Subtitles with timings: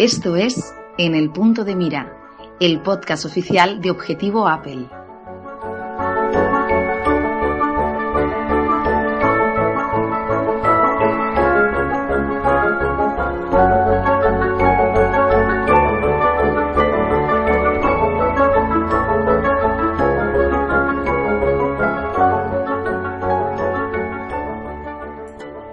[0.00, 2.10] Esto es En el punto de mira,
[2.58, 4.88] el podcast oficial de Objetivo Apple.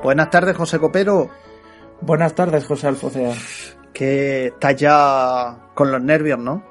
[0.04, 1.30] Buenas tardes, José Copero.
[2.02, 3.34] Buenas tardes, José Alfocea.
[3.98, 6.62] Que estás ya con los nervios, ¿no?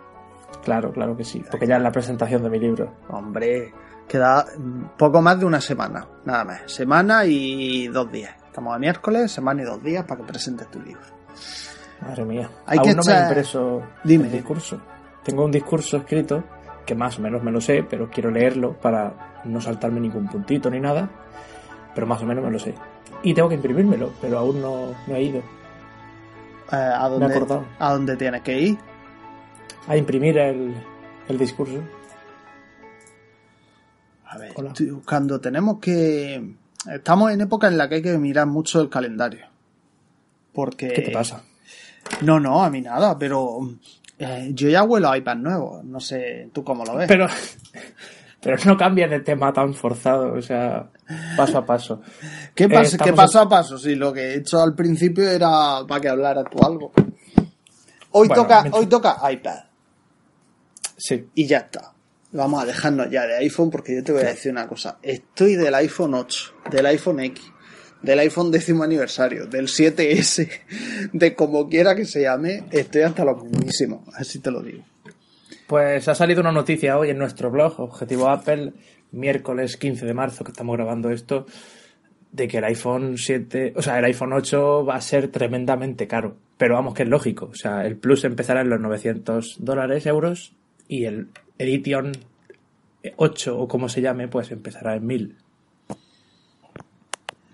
[0.63, 2.99] Claro, claro que sí, porque ya es la presentación de mi libro.
[3.09, 3.75] Hombre,
[4.07, 4.45] queda
[4.97, 6.61] poco más de una semana, nada más.
[6.67, 8.33] Semana y dos días.
[8.47, 11.03] Estamos a miércoles, semana y dos días para que presentes tu libro.
[12.01, 12.49] Madre mía.
[12.65, 14.27] Hay Aún que no me he impreso Dime.
[14.27, 14.81] el discurso.
[15.25, 16.45] Tengo un discurso escrito
[16.87, 20.71] que más o menos me lo sé, pero quiero leerlo para no saltarme ningún puntito
[20.71, 21.11] ni nada.
[21.93, 22.73] Pero más o menos me lo sé.
[23.25, 25.43] Y tengo que imprimírmelo, pero aún no, no he ido
[26.73, 27.67] Eh, ¿a, acordado.
[27.79, 28.79] ¿A dónde tienes que ir?
[29.89, 30.75] a imprimir el,
[31.29, 31.81] el discurso.
[34.27, 34.71] A ver, Hola.
[34.71, 35.41] estoy buscando.
[35.41, 36.55] Tenemos que.
[36.93, 39.47] Estamos en época en la que hay que mirar mucho el calendario.
[40.53, 40.89] Porque.
[40.89, 41.45] ¿Qué te pasa?
[42.23, 43.61] No, no, a mí nada, pero.
[44.19, 45.81] eh, yo ya huelo a iPad nuevo.
[45.85, 47.07] No sé tú cómo lo ves.
[47.07, 47.27] Pero,
[48.43, 50.89] pero no cambia de tema tan forzado, o sea,
[51.37, 52.01] paso a paso.
[52.55, 53.79] ¿Qué, Eh, pasa, ¿Qué estamos paso a paso?
[53.79, 56.93] Si lo que he hecho al principio era para que hablaras tú algo.
[58.13, 59.59] Hoy, Bueno, toca, mientras- hoy toca iPad.
[60.97, 61.93] Sí, Y ya está.
[62.33, 64.99] Vamos a dejarnos ya de iPhone porque yo te voy a decir una cosa.
[65.03, 67.43] Estoy del iPhone 8, del iPhone X,
[68.03, 70.49] del iPhone décimo aniversario, del 7S,
[71.13, 74.01] de como quiera que se llame, estoy hasta los mismísimos.
[74.15, 74.85] Así te lo digo.
[75.67, 78.73] Pues ha salido una noticia hoy en nuestro blog, Objetivo Apple,
[79.13, 81.47] miércoles 15 de marzo, que estamos grabando esto,
[82.31, 86.37] de que el iPhone 7, o sea, el iPhone 8 va a ser tremendamente caro.
[86.57, 87.47] Pero vamos, que es lógico.
[87.51, 90.53] O sea, el Plus empezará en los 900 dólares, euros,
[90.89, 91.29] y el
[91.59, 92.13] Edition
[93.17, 95.37] 8, o como se llame, pues empezará en 1000.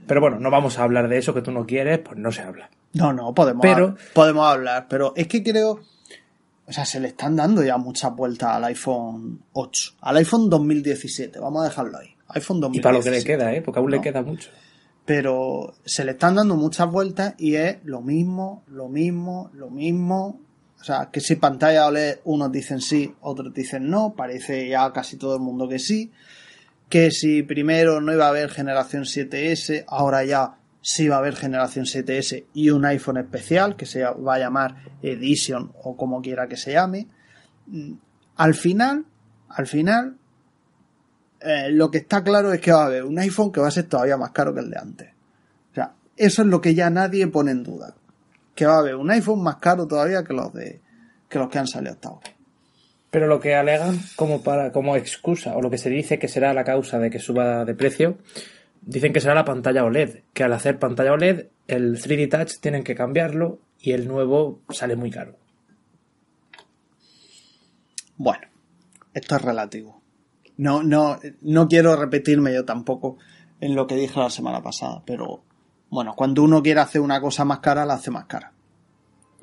[0.07, 2.43] Pero bueno, no vamos a hablar de eso que tú no quieres, pues no se
[2.43, 2.69] habla.
[2.93, 5.81] No, no, podemos, Pero- podemos hablar, pero es que creo,
[6.73, 11.39] o sea, se le están dando ya muchas vueltas al iPhone 8, al iPhone 2017,
[11.39, 12.83] vamos a dejarlo ahí, iPhone Y 2017.
[12.83, 13.61] para lo que le queda, ¿eh?
[13.61, 13.97] Porque aún No.
[13.97, 14.49] le queda mucho.
[15.05, 20.41] Pero se le están dando muchas vueltas y es lo mismo, lo mismo, lo mismo.
[20.81, 25.19] O sea, que si pantalla OLED unos dicen sí, otros dicen no, parece ya casi
[25.19, 26.11] todo el mundo que sí.
[26.89, 31.37] Que si primero no iba a haber generación 7S, ahora ya sí va a haber
[31.37, 36.49] generación 7S y un iPhone especial que se va a llamar Edition o como quiera
[36.49, 37.07] que se llame.
[37.67, 37.93] Mm,
[38.37, 39.05] Al final,
[39.49, 40.17] al final,
[41.41, 43.71] eh, lo que está claro es que va a haber un iPhone que va a
[43.71, 45.09] ser todavía más caro que el de antes.
[45.71, 47.95] O sea, eso es lo que ya nadie pone en duda.
[48.55, 50.81] Que va a haber un iPhone más caro todavía que los de
[51.29, 52.31] que los que han salido hasta ahora.
[53.11, 56.53] Pero lo que alegan como para como excusa, o lo que se dice que será
[56.55, 58.19] la causa de que suba de precio,
[58.83, 62.85] dicen que será la pantalla OLED, que al hacer pantalla OLED, el 3D Touch tienen
[62.85, 65.37] que cambiarlo y el nuevo sale muy caro.
[68.17, 68.47] Bueno,
[69.15, 70.01] esto es relativo.
[70.57, 73.19] No, no, no quiero repetirme yo tampoco
[73.61, 75.43] en lo que dije la semana pasada, pero
[75.91, 78.53] bueno, cuando uno quiere hacer una cosa más cara, la hace más cara.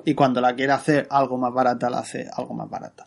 [0.04, 3.06] Y cuando la quiere hacer algo más barata, la hace algo más barata.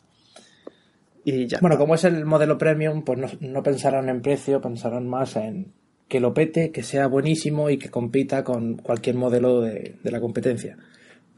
[1.25, 1.83] Y ya Bueno, está.
[1.83, 5.73] como es el modelo premium, pues no, no pensarán en precio, pensarán más en
[6.07, 10.19] que lo pete, que sea buenísimo y que compita con cualquier modelo de, de la
[10.19, 10.77] competencia.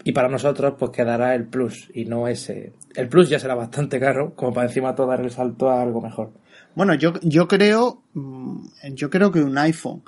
[0.03, 2.74] Y para nosotros, pues quedará el Plus y no ese.
[2.96, 6.02] El Plus ya será bastante caro, como para encima todo dar el salto a algo
[6.02, 6.31] mejor.
[6.76, 10.03] Bueno, yo, yo creo, mm, yo creo que un iPhone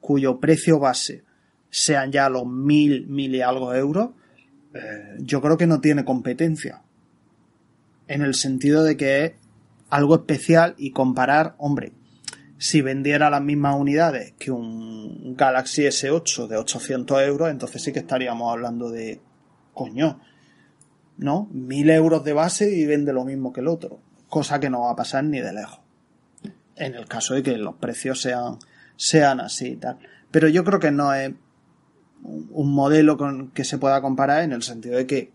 [0.00, 1.24] cuyo precio base
[1.70, 4.10] sean ya los mil, mil y algo euros,
[4.74, 6.82] eh, yo creo que no tiene competencia.
[8.06, 9.32] En el sentido de que es
[9.88, 11.92] algo especial y comparar, hombre,
[12.60, 18.00] si vendiera las mismas unidades que un Galaxy S8 de 800 euros, entonces sí que
[18.00, 19.18] estaríamos hablando de,
[19.72, 20.20] coño,
[21.16, 21.48] ¿no?
[21.52, 24.00] Mil euros de base y vende lo mismo que el otro.
[24.28, 25.80] Cosa que no va a pasar ni de lejos
[26.76, 28.58] en el caso de que los precios sean,
[28.96, 29.98] sean así y tal.
[30.30, 31.30] Pero yo creo que no es
[32.22, 35.32] un un modelo con que se pueda comparar en el sentido de que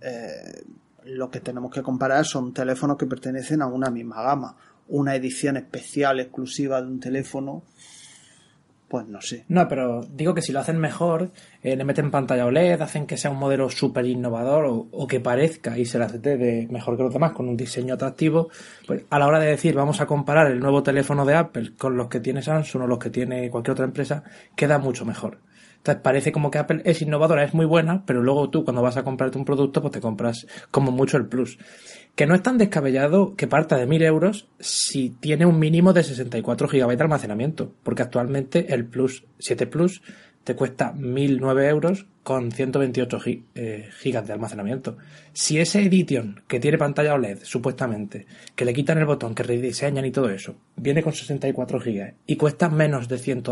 [0.00, 0.64] eh,
[1.04, 4.56] lo que tenemos que comparar son teléfonos que pertenecen a una misma gama.
[4.88, 7.62] Una edición especial exclusiva de un teléfono
[8.88, 9.44] pues no sé.
[9.48, 11.30] No, pero digo que si lo hacen mejor,
[11.62, 15.78] eh, le meten pantalla OLED, hacen que sea un modelo súper innovador o, que parezca
[15.78, 18.48] y se la de mejor que los demás con un diseño atractivo,
[18.86, 21.96] pues a la hora de decir vamos a comparar el nuevo teléfono de Apple con
[21.96, 24.24] los que tiene Samsung o los que tiene cualquier otra empresa,
[24.56, 25.38] queda mucho mejor.
[25.76, 28.96] Entonces parece como que Apple es innovadora, es muy buena, pero luego tú cuando vas
[28.96, 31.58] a comprarte un producto, pues te compras como mucho el Plus.
[32.18, 36.02] Que no es tan descabellado que parta de 1000 euros si tiene un mínimo de
[36.02, 40.02] 64 GB de almacenamiento, porque actualmente el Plus 7 Plus
[40.42, 44.96] te cuesta 1009 euros con 128 GB eh, de almacenamiento.
[45.32, 48.26] Si ese Edition, que tiene pantalla OLED, supuestamente,
[48.56, 52.34] que le quitan el botón, que rediseñan y todo eso, viene con 64 GB y
[52.34, 53.44] cuesta menos de, 100,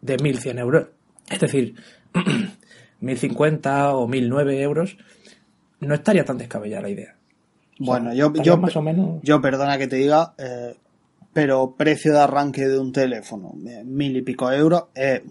[0.00, 0.88] de 1100 euros,
[1.30, 1.76] es decir,
[2.98, 4.98] 1050 o 1009 euros,
[5.78, 7.21] no estaría tan descabellada la idea.
[7.84, 9.20] Bueno, yo, yo, más o menos...
[9.22, 10.76] yo perdona que te diga, eh,
[11.32, 15.22] pero precio de arranque de un teléfono, eh, mil y pico euros, es,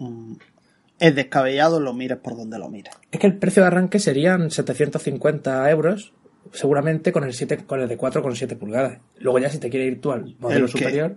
[0.98, 2.94] es descabellado, lo mires por donde lo mires.
[3.10, 6.12] Es que el precio de arranque serían 750 euros,
[6.52, 8.98] seguramente con el 7, con el de 4,7 pulgadas.
[9.18, 11.16] Luego ya si te quiere ir tú al modelo superior...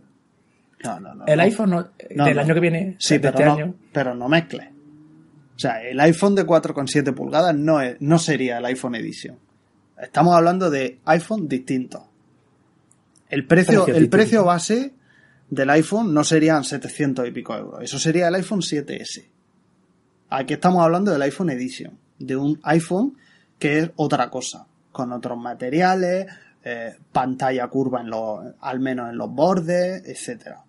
[0.84, 1.26] No, no, no.
[1.26, 3.76] El iPhone del año que viene, sí, pero, este año...
[3.92, 4.68] pero no mezcles.
[5.56, 9.38] O sea, el iPhone de 4,7 pulgadas no, es, no sería el iPhone Edition.
[9.98, 12.04] Estamos hablando de iPhone distintos.
[13.30, 14.94] El precio, el precio base
[15.50, 17.82] del iPhone no serían 700 y pico euros.
[17.82, 19.26] Eso sería el iPhone 7S.
[20.30, 21.98] Aquí estamos hablando del iPhone Edition.
[22.20, 23.18] De un iPhone
[23.58, 24.68] que es otra cosa.
[24.92, 26.28] Con otros materiales,
[26.64, 30.64] eh, pantalla curva en los, al menos en los bordes, etcétera.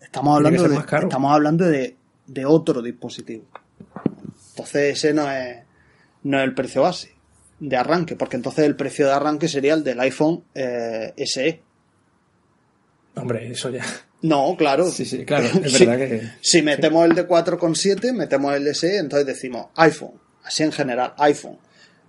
[0.00, 1.96] Estamos hablando de, estamos hablando de,
[2.26, 3.44] de otro dispositivo.
[4.50, 5.58] Entonces ese no es,
[6.24, 7.19] no es el precio base
[7.60, 11.60] de arranque, porque entonces el precio de arranque sería el del iPhone eh, SE.
[13.14, 13.84] Hombre, eso ya.
[14.22, 14.90] No, claro.
[14.90, 16.30] Sí, sí, claro, es verdad que.
[16.40, 20.14] Si metemos el de 4,7, metemos el SE, entonces decimos iPhone,
[20.44, 21.58] así en general, iPhone.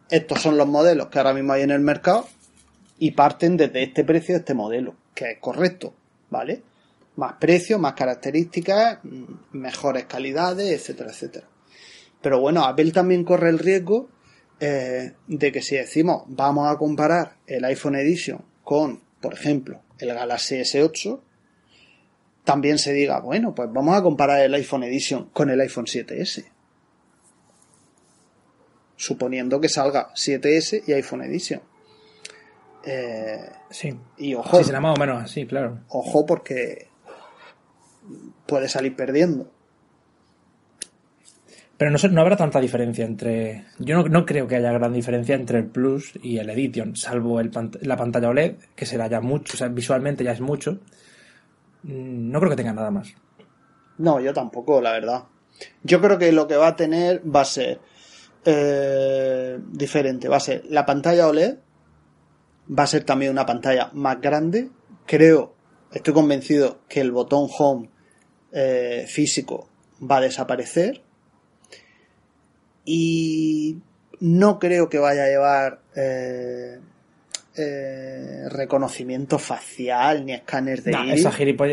[0.09, 2.27] Estos son los modelos que ahora mismo hay en el mercado
[3.00, 5.94] y parten desde este precio de este modelo, que es correcto,
[6.30, 6.62] ¿vale?
[7.15, 9.24] Más precio, más características, mm,
[9.57, 11.47] mejores calidades, etcétera, etcétera.
[12.21, 14.09] Pero bueno, Apple también corre el riesgo
[14.63, 20.13] eh, de que si decimos vamos a comparar el iPhone Edition con, por ejemplo, el
[20.13, 21.19] Galaxy S8,
[22.43, 26.45] también se diga, bueno, pues vamos a comparar el iPhone Edition con el iPhone 7S.
[28.95, 31.61] Suponiendo que salga 7S y iPhone Edition.
[32.83, 33.99] Eh, sí.
[34.17, 34.59] Y ojo.
[34.59, 35.79] Sí, será más o menos así, claro.
[35.89, 36.87] Ojo porque
[38.45, 39.51] puede salir perdiendo.
[41.81, 43.66] Pero no, no habrá tanta diferencia entre.
[43.80, 47.50] Yo no, creo que haya gran diferencia entre el Plus y el Edition, salvo el,
[47.81, 50.74] la pantalla OLED, que será ya mucho, o sea, visualmente ya es mucho.
[51.81, 53.16] Mm, no creo que tenga nada más.
[53.98, 55.24] No, yo tampoco, la verdad.
[55.81, 57.80] Yo creo que lo que va a tener va a ser
[58.45, 60.28] eh, diferente.
[60.28, 61.57] Va a ser la pantalla OLED,
[62.78, 64.69] va a ser también una pantalla más grande.
[65.07, 65.56] Creo,
[65.92, 67.89] estoy convencido que el botón Home
[68.51, 69.68] eh, físico
[70.00, 71.10] va a desaparecer
[72.86, 73.78] y
[74.19, 76.80] no creo que vaya a llevar eh,
[77.57, 81.25] eh, reconocimiento facial ni escáner de iris.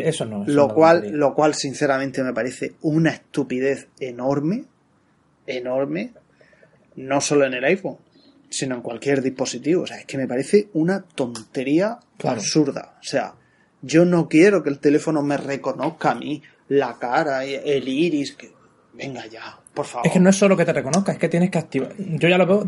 [0.04, 0.44] eso no.
[0.46, 4.64] lo, cual, lo cual, sinceramente, me parece una estupidez enorme.
[5.46, 6.12] Enorme.
[6.96, 7.98] No solo en el iPhone,
[8.50, 9.82] sino en cualquier dispositivo.
[9.82, 12.96] O sea, es que me parece una tontería absurda.
[13.00, 13.34] O sea,
[13.80, 18.32] yo no quiero que el teléfono me reconozca a mí la cara, el iris.
[18.32, 18.57] Que...
[18.92, 19.58] Venga ya.
[20.02, 21.94] Es que no es solo que te reconozca, es que tienes que activar.
[21.96, 22.66] Yo ya lo veo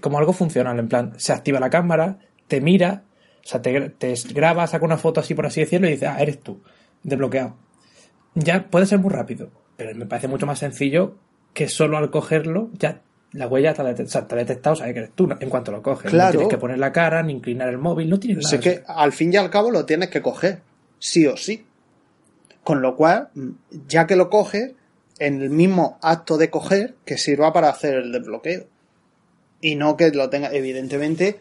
[0.00, 3.04] como algo funcional, en plan, se activa la cámara, te mira,
[3.44, 6.16] o sea, te, te graba, saca una foto así por así decirlo y dice, ah,
[6.18, 6.60] eres tú,
[7.02, 7.56] desbloqueado.
[8.34, 11.16] Ya puede ser muy rápido, pero me parece mucho más sencillo
[11.54, 15.70] que solo al cogerlo ya la huella está, detectado, sabe que eres tú en cuanto
[15.70, 16.12] lo coges.
[16.12, 18.48] No tienes que poner la cara, ni inclinar el móvil, no tienes nada.
[18.48, 20.62] Sé que al fin y al cabo lo tienes que coger,
[20.98, 21.64] sí o sí.
[22.64, 23.28] Con lo cual,
[23.86, 24.72] ya que lo coges,
[25.18, 28.66] en el mismo acto de coger que sirva para hacer el desbloqueo.
[29.60, 31.40] Y no que lo tenga, evidentemente,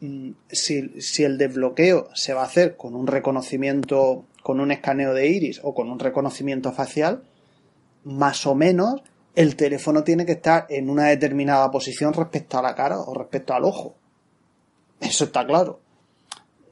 [0.00, 5.14] mm, si, si, el desbloqueo se va a hacer con un reconocimiento, con un escaneo
[5.14, 7.24] de iris o con un reconocimiento facial,
[8.04, 9.02] más o menos
[9.34, 13.52] el teléfono tiene que estar en una determinada posición respecto a la cara o respecto
[13.52, 13.96] al ojo.
[15.00, 15.80] Eso está claro.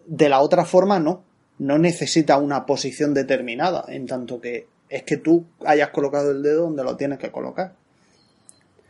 [0.07, 1.25] De la otra forma, no.
[1.59, 6.63] No necesita una posición determinada, en tanto que es que tú hayas colocado el dedo
[6.63, 7.75] donde lo tienes que colocar.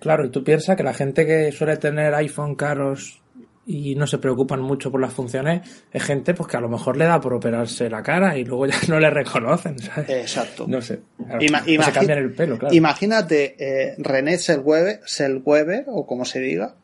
[0.01, 3.21] Claro, y tú piensas que la gente que suele tener iPhone caros
[3.67, 6.99] y no se preocupan mucho por las funciones es gente pues que a lo mejor
[6.99, 10.11] le da por operarse la cara y luego ya no le reconocen, ¿sabes?
[10.11, 10.67] Exacto.
[10.69, 11.01] No sé.
[11.17, 12.75] Claro, Ima- se cambian el pelo, claro.
[12.75, 16.75] Imagínate eh, René Selweber, Selweber, o como se diga,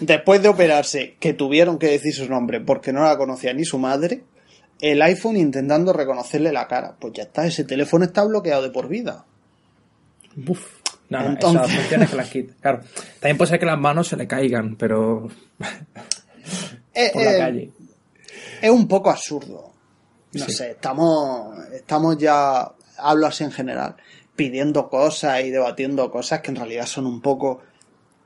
[0.00, 3.78] después de operarse, que tuvieron que decir su nombre porque no la conocía ni su
[3.78, 4.22] madre,
[4.80, 6.96] el iPhone intentando reconocerle la cara.
[6.98, 9.24] Pues ya está, ese teléfono está bloqueado de por vida.
[10.46, 10.78] Uf.
[11.10, 12.54] No, no, Entonces- esas funciones que las quita.
[12.60, 12.80] Claro.
[13.20, 15.28] También puede ser que las manos se le caigan, pero
[16.94, 17.72] Eh, por la eh, calle.
[18.60, 19.72] es un poco absurdo.
[20.34, 20.52] No Sí.
[20.52, 23.96] sé, estamos, estamos ya, hablo así en general,
[24.36, 27.62] pidiendo cosas y debatiendo cosas que en realidad son un poco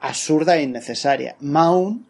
[0.01, 1.37] absurdas e innecesarias.
[1.41, 2.07] Más aún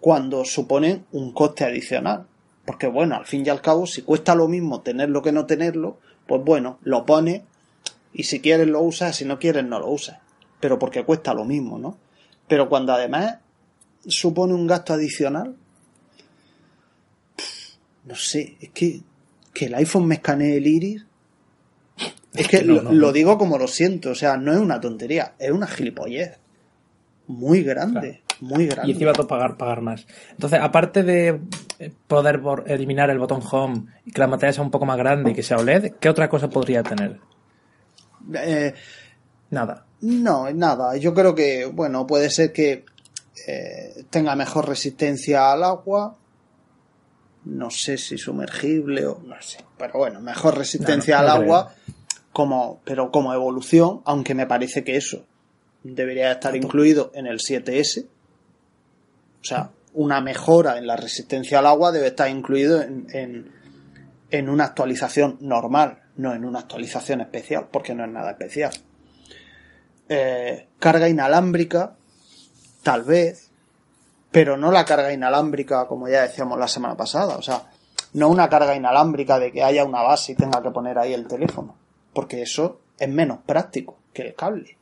[0.00, 2.26] cuando suponen un coste adicional.
[2.64, 5.98] Porque bueno, al fin y al cabo, si cuesta lo mismo tenerlo que no tenerlo,
[6.26, 7.42] pues bueno, lo pones
[8.12, 10.18] y si quieres lo usas, si no quieres no lo usas.
[10.60, 11.98] Pero porque cuesta lo mismo, ¿no?
[12.48, 13.38] Pero cuando además
[14.06, 15.56] supone un gasto adicional,
[18.04, 19.02] no sé, es que,
[19.52, 21.06] que el iPhone me escanee el iris.
[22.34, 23.12] Es que no, lo, no, lo no.
[23.12, 26.38] digo como lo siento, o sea, no es una tontería, es una gilipollez.
[27.26, 28.90] Muy grande, muy grande.
[28.90, 30.06] Y encima tú pagar, pagar más.
[30.30, 31.40] Entonces, aparte de
[31.78, 35.30] eh, poder eliminar el botón home y que la pantalla sea un poco más grande
[35.30, 37.18] y que sea OLED, ¿qué otra cosa podría tener?
[38.34, 38.74] Eh,
[39.50, 39.84] Nada.
[40.00, 42.84] no, nada, yo creo que, bueno, puede ser que
[43.46, 46.16] eh, tenga mejor resistencia al agua.
[47.44, 51.74] No sé si sumergible o no sé, pero bueno, mejor resistencia No, no, al agua,
[52.32, 55.24] como, pero como evolución, aunque me parece que eso
[55.84, 58.06] debería estar incluido en el 7S.
[59.44, 63.52] O sea, una mejora en la resistencia al agua debe estar incluido en,
[64.30, 68.72] en, una actualización normal, no en una actualización especial, porque no es nada especial.
[70.08, 71.94] Eh, carga inalámbrica,
[72.82, 73.50] tal vez,
[74.30, 77.36] pero no la carga inalámbrica como ya decíamos la semana pasada.
[77.36, 77.70] O sea,
[78.14, 81.28] no una carga inalámbrica de que haya una base y tenga que poner ahí el
[81.28, 81.76] teléfono,
[82.14, 84.78] porque eso es menos práctico que el cable.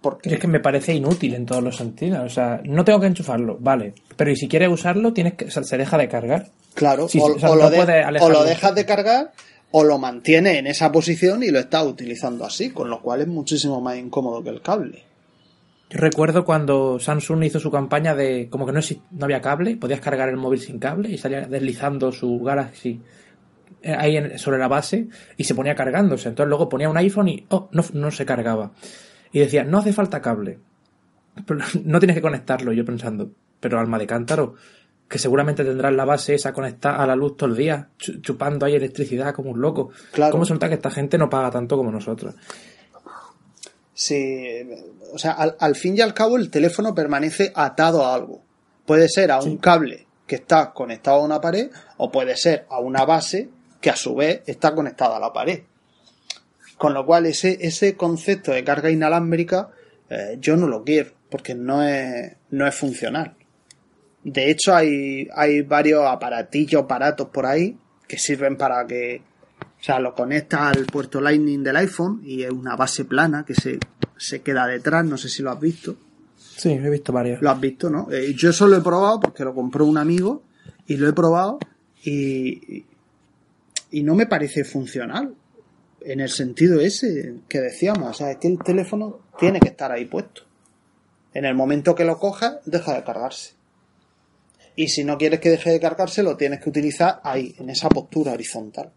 [0.00, 2.20] Porque es que me parece inútil en todos los sentidos.
[2.24, 3.94] O sea, no tengo que enchufarlo, vale.
[4.16, 6.46] Pero y si quieres usarlo, tienes que, o sea, se deja de cargar.
[6.74, 8.38] Claro, Sí, o, sí, o sea, o no lo de- puedes o alejarlo.
[8.38, 9.32] lo dejas de cargar
[9.72, 13.26] o lo mantienes en esa posición y lo estás utilizando así, con lo cual es
[13.26, 15.02] muchísimo más incómodo que el cable.
[15.90, 20.00] Yo recuerdo cuando Samsung hizo su campaña de como que no, no había cable, podías
[20.00, 23.00] cargar el móvil sin cable y salía deslizando su Galaxy
[23.82, 26.28] eh, ahí en- sobre la base y se ponía cargándose.
[26.28, 28.70] Entonces luego ponía un iPhone y oh, no, no se cargaba.
[29.32, 30.58] Y decía, no hace falta cable.
[31.84, 33.30] No tienes que conectarlo, yo pensando.
[33.60, 34.54] Pero alma de cántaro,
[35.08, 38.66] que seguramente tendrás la base esa conectada a la luz todo el día, chu- chupando
[38.66, 39.90] ahí electricidad como un loco.
[40.12, 40.32] Claro.
[40.32, 42.34] ¿Cómo se nota que esta gente no paga tanto como nosotros?
[43.94, 44.60] Sí,
[45.12, 48.42] o sea, al, al fin y al cabo el teléfono permanece atado a algo.
[48.86, 52.78] Puede ser a un cable que está conectado a una pared o puede ser a
[52.78, 53.48] una base
[53.80, 55.62] que a su vez está conectada a la pared.
[56.78, 59.70] Con lo cual ese, ese concepto de carga inalámbrica
[60.08, 63.34] eh, yo no lo quiero porque no es, no es funcional.
[64.24, 69.22] De hecho hay, hay varios aparatillos, aparatos por ahí que sirven para que
[69.60, 73.54] o sea, lo conecta al puerto Lightning del iPhone y es una base plana que
[73.54, 73.78] se,
[74.16, 75.96] se queda detrás, no sé si lo has visto.
[76.36, 77.40] Sí, he visto varios.
[77.40, 78.08] Lo has visto, ¿no?
[78.10, 80.42] Eh, yo eso lo he probado porque lo compró un amigo
[80.86, 81.60] y lo he probado
[82.02, 82.84] y,
[83.92, 85.34] y no me parece funcional
[86.02, 88.10] en el sentido ese que decíamos.
[88.10, 90.42] O sea, es que el teléfono tiene que estar ahí puesto.
[91.34, 93.54] En el momento que lo cojas, deja de cargarse.
[94.74, 97.88] Y si no quieres que deje de cargarse, lo tienes que utilizar ahí, en esa
[97.88, 98.92] postura horizontal.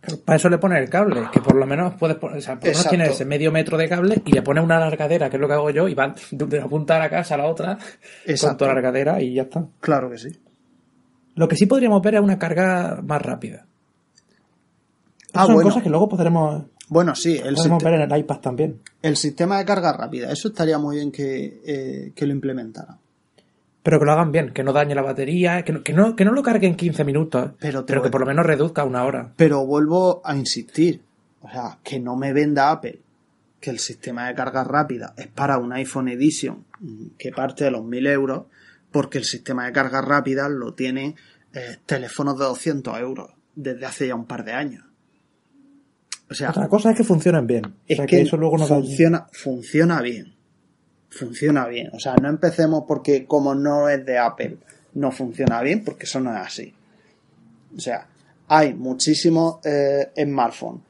[0.00, 2.54] Pero Para eso le pones el cable, que por lo menos puedes poner, o sea,
[2.54, 5.36] por lo menos tienes ese medio metro de cable y le pones una largadera, que
[5.36, 7.46] es lo que hago yo, y va de una punta de la casa a la
[7.46, 7.86] otra con
[8.30, 8.66] Exacto.
[8.66, 9.66] la largadera y ya está.
[9.80, 10.28] Claro que sí.
[11.34, 13.65] Lo que sí podríamos ver es una carga más rápida.
[15.38, 15.68] Ah, Son bueno.
[15.68, 18.80] cosas que luego podremos, Bueno, sí, el, siste- ver en el iPad también.
[19.02, 22.96] el sistema de carga rápida, eso estaría muy bien que, eh, que lo implementaran.
[23.82, 26.24] Pero que lo hagan bien, que no dañe la batería, que no, que no, que
[26.24, 29.32] no lo cargue en 15 minutos, Pero que por lo menos reduzca una hora.
[29.36, 31.02] Pero vuelvo a insistir,
[31.40, 33.00] o sea, que no me venda Apple
[33.60, 37.70] que el sistema de carga rápida es para un iPhone Edition mm, que parte de
[37.70, 38.44] los 1000 euros,
[38.90, 41.14] porque el sistema de carga rápida lo tienen
[41.54, 44.84] eh, teléfonos de 200 euros desde hace ya un par de años.
[46.30, 47.66] O sea, Otra cosa es que funcionen bien.
[47.66, 50.34] O es sea, que, eso luego no funciona, funciona bien.
[51.08, 51.90] Funciona bien.
[51.92, 54.58] O sea, no empecemos porque como no es de Apple,
[54.94, 56.74] no funciona bien, porque eso no es así.
[57.76, 58.08] O sea,
[58.48, 60.82] hay muchísimos eh, smartphones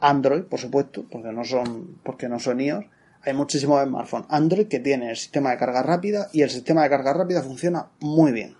[0.00, 2.84] Android, por supuesto, porque no son, porque no son iOS.
[3.22, 6.90] Hay muchísimos smartphones Android que tienen el sistema de carga rápida y el sistema de
[6.90, 8.56] carga rápida funciona muy bien.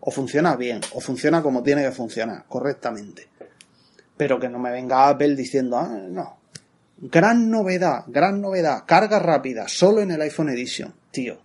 [0.00, 3.27] O funciona bien, o funciona como tiene que funcionar, correctamente.
[4.18, 6.36] Pero que no me venga Apple diciendo, ah, no.
[6.98, 10.92] Gran novedad, gran novedad, carga rápida, solo en el iPhone Edition.
[11.10, 11.38] Tío,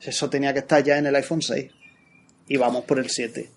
[0.00, 1.70] eso tenía que estar ya en el iPhone 6.
[2.48, 3.50] Y vamos por el 7.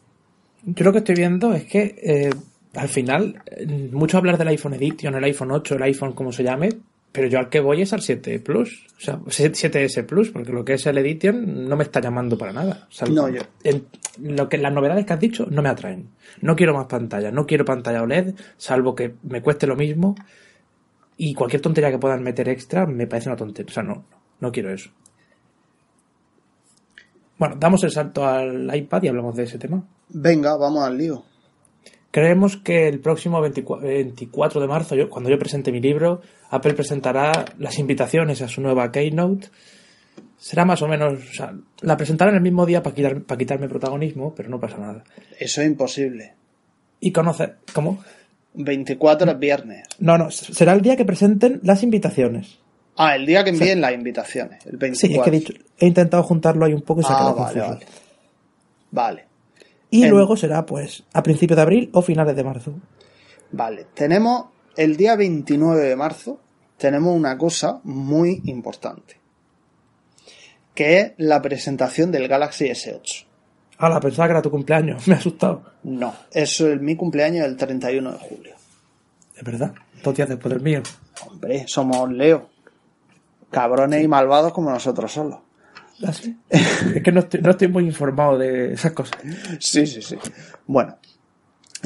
[0.64, 2.30] Yo lo que estoy viendo es que eh,
[2.74, 6.44] al final, eh, mucho hablar del iPhone Edition, el iPhone 8, el iPhone como se
[6.44, 6.70] llame,
[7.16, 10.66] pero yo al que voy es al 7 Plus, o sea, 7S Plus, porque lo
[10.66, 12.90] que es el Edition no me está llamando para nada.
[13.10, 13.42] no, yo.
[14.20, 16.10] lo que las novedades que has dicho no me atraen.
[16.42, 20.16] No quiero más pantalla, no quiero pantalla OLED, salvo que me cueste lo mismo.
[21.16, 23.72] Y cualquier tontería que puedan meter extra me parece una tontería.
[23.72, 24.04] O sea, no,
[24.42, 24.90] no quiero eso.
[27.38, 29.82] Bueno, damos el salto al iPad y hablamos de ese tema.
[30.10, 31.24] Venga, vamos al lío.
[32.16, 37.78] Creemos que el próximo 24 de marzo, cuando yo presente mi libro, Apple presentará las
[37.78, 39.50] invitaciones a su nueva Keynote.
[40.38, 41.16] Será más o menos.
[41.16, 44.78] O sea, la presentarán el mismo día para, quitar, para quitarme protagonismo, pero no pasa
[44.78, 45.04] nada.
[45.38, 46.32] Eso es imposible.
[47.02, 47.56] ¿Y conoce.
[47.74, 48.02] ¿Cómo?
[48.54, 49.86] 24 es viernes.
[50.00, 52.60] No, no, será el día que presenten las invitaciones.
[52.96, 54.96] Ah, el día que envíen las invitaciones, el 24.
[54.96, 57.20] Sí, es que he, dicho, he intentado juntarlo ahí un poco y se ha ah,
[57.20, 57.86] quedado vale, vale.
[58.92, 59.35] Vale.
[59.90, 62.74] Y luego será, pues, a principios de abril o finales de marzo.
[63.52, 66.40] Vale, tenemos el día 29 de marzo,
[66.78, 69.18] tenemos una cosa muy importante,
[70.74, 73.26] que es la presentación del Galaxy S8.
[73.78, 75.64] Ah, la pensaba que era tu cumpleaños, me ha asustado.
[75.84, 78.56] No, eso es mi cumpleaños el 31 de julio.
[79.36, 79.74] Es verdad,
[80.04, 80.82] dos días después del mío.
[81.28, 82.50] Hombre, somos Leo.
[83.52, 85.40] Cabrones y malvados como nosotros solos.
[86.04, 86.12] ¿Ah,
[86.50, 89.18] es que no estoy, muy informado de esas cosas.
[89.60, 90.18] Sí, sí, sí.
[90.68, 90.98] Bueno,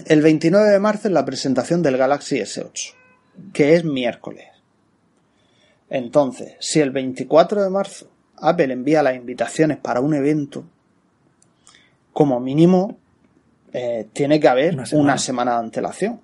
[0.05, 2.93] el 29 de marzo es la presentación del Galaxy S8,
[3.53, 4.47] que es miércoles.
[5.89, 10.65] Entonces, si el 24 de marzo Apple envía las invitaciones para un evento,
[12.13, 12.97] como mínimo
[13.73, 15.53] eh, tiene que haber una semana.
[15.53, 16.21] de antelación.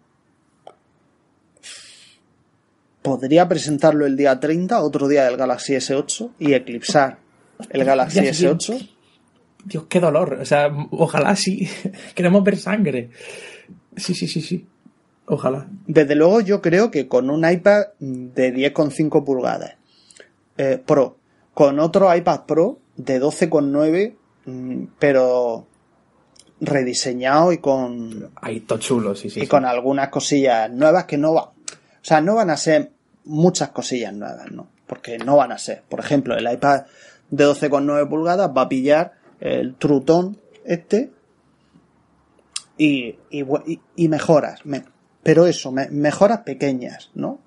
[3.02, 7.20] Podría presentarlo el día 30, otro día del Galaxy S8, y eclipsar
[7.70, 8.90] el Galaxy S8.
[9.66, 10.40] Dios, qué dolor.
[10.42, 11.68] O sea, ojalá sí.
[12.16, 13.10] Queremos ver sangre.
[13.98, 14.68] Sí, sí, sí, sí.
[15.28, 15.68] Ojalá.
[15.88, 19.76] Desde luego yo creo que con un iPad de 10,5 pulgadas
[20.58, 21.18] eh, Pro,
[21.54, 24.16] con otro iPad Pro de 12,9,
[24.46, 25.68] mm, pero
[26.62, 28.32] rediseñado y con...
[28.36, 29.42] Ahí, todo chulo, sí, sí.
[29.42, 31.46] Y con algunas cosillas nuevas que no van...
[31.46, 32.92] O sea, no van a ser
[33.26, 34.70] muchas cosillas nuevas, ¿no?
[34.86, 35.84] Porque no van a ser.
[35.90, 36.84] Por ejemplo, el iPad
[37.30, 41.12] de 12,9 pulgadas va a pillar el trutón este
[42.78, 44.62] y, y, mejoras.
[45.24, 47.40] pero eso, mejoras pequeñas, ¿no?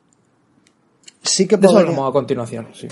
[1.23, 2.89] Sí que podría, a continuación, sí.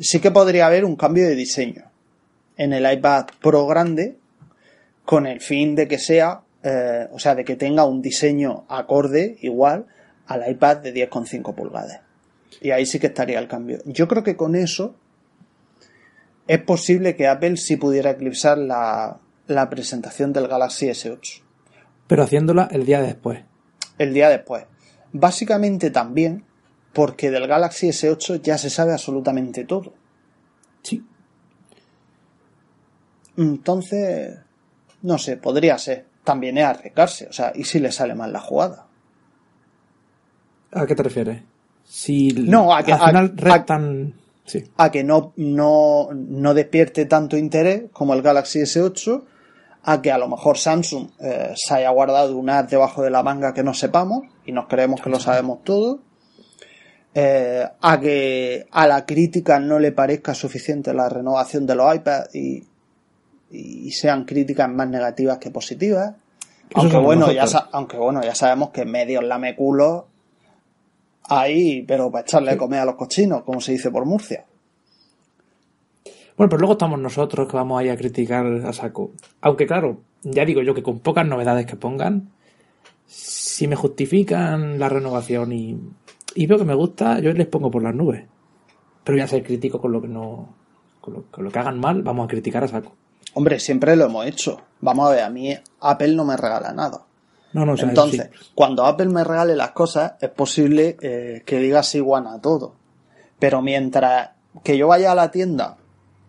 [0.00, 1.84] Sí que podría haber un cambio de diseño
[2.56, 4.16] en el iPad Pro grande
[5.04, 9.38] con el fin de que sea, eh, o sea, de que tenga un diseño acorde
[9.40, 9.86] igual
[10.26, 12.00] al iPad de 10,5 pulgadas.
[12.60, 13.78] Y ahí sí que estaría el cambio.
[13.84, 14.96] Yo creo que con eso
[16.48, 19.20] es posible que Apple sí pudiera eclipsar la,
[19.70, 21.42] presentación del Galaxy S8.
[22.06, 23.44] Pero haciéndola el día después.
[23.98, 24.64] El día después.
[25.12, 26.44] Básicamente también
[26.94, 29.92] porque del Galaxy S8 ya se sabe absolutamente todo.
[30.82, 31.04] Sí.
[33.36, 34.38] Entonces,
[35.02, 36.06] no sé, podría ser.
[36.24, 37.26] También es arriesgarse.
[37.26, 38.86] O sea, ¿y si le sale mal la jugada?
[40.72, 41.42] ¿A qué te refieres?
[41.84, 43.64] Si no, a que, al final a
[44.90, 49.22] que no, no, no, despierte tanto interés como el Galaxy S8,
[49.84, 53.22] a que a lo mejor Samsung eh, se haya guardado un as debajo de la
[53.22, 56.00] manga que no sepamos y nos creemos que lo sabemos todo,
[57.14, 62.34] eh, a que a la crítica no le parezca suficiente la renovación de los iPads
[62.34, 62.66] y,
[63.50, 66.14] y sean críticas más negativas que positivas.
[66.74, 70.04] Aunque bueno, ya, aunque bueno, ya sabemos que medios lameculos
[71.28, 74.44] ahí, pero para echarle de comer a los cochinos, como se dice por Murcia.
[76.36, 79.10] Bueno, pero luego estamos nosotros que vamos ahí a criticar a saco.
[79.40, 82.30] Aunque claro, ya digo yo que con pocas novedades que pongan,
[83.06, 85.78] si me justifican la renovación y,
[86.34, 88.24] y veo que me gusta, yo les pongo por las nubes.
[89.02, 90.54] Pero voy a ser crítico con lo que no.
[91.00, 92.94] Con lo, que hagan mal, vamos a criticar a saco.
[93.34, 94.60] Hombre, siempre lo hemos hecho.
[94.80, 97.07] Vamos a ver, a mí Apple no me regala nada.
[97.52, 102.00] No, no, Entonces, cuando Apple me regale las cosas, es posible eh, que diga sí
[102.00, 102.74] a todo.
[103.38, 104.30] Pero mientras
[104.62, 105.78] que yo vaya a la tienda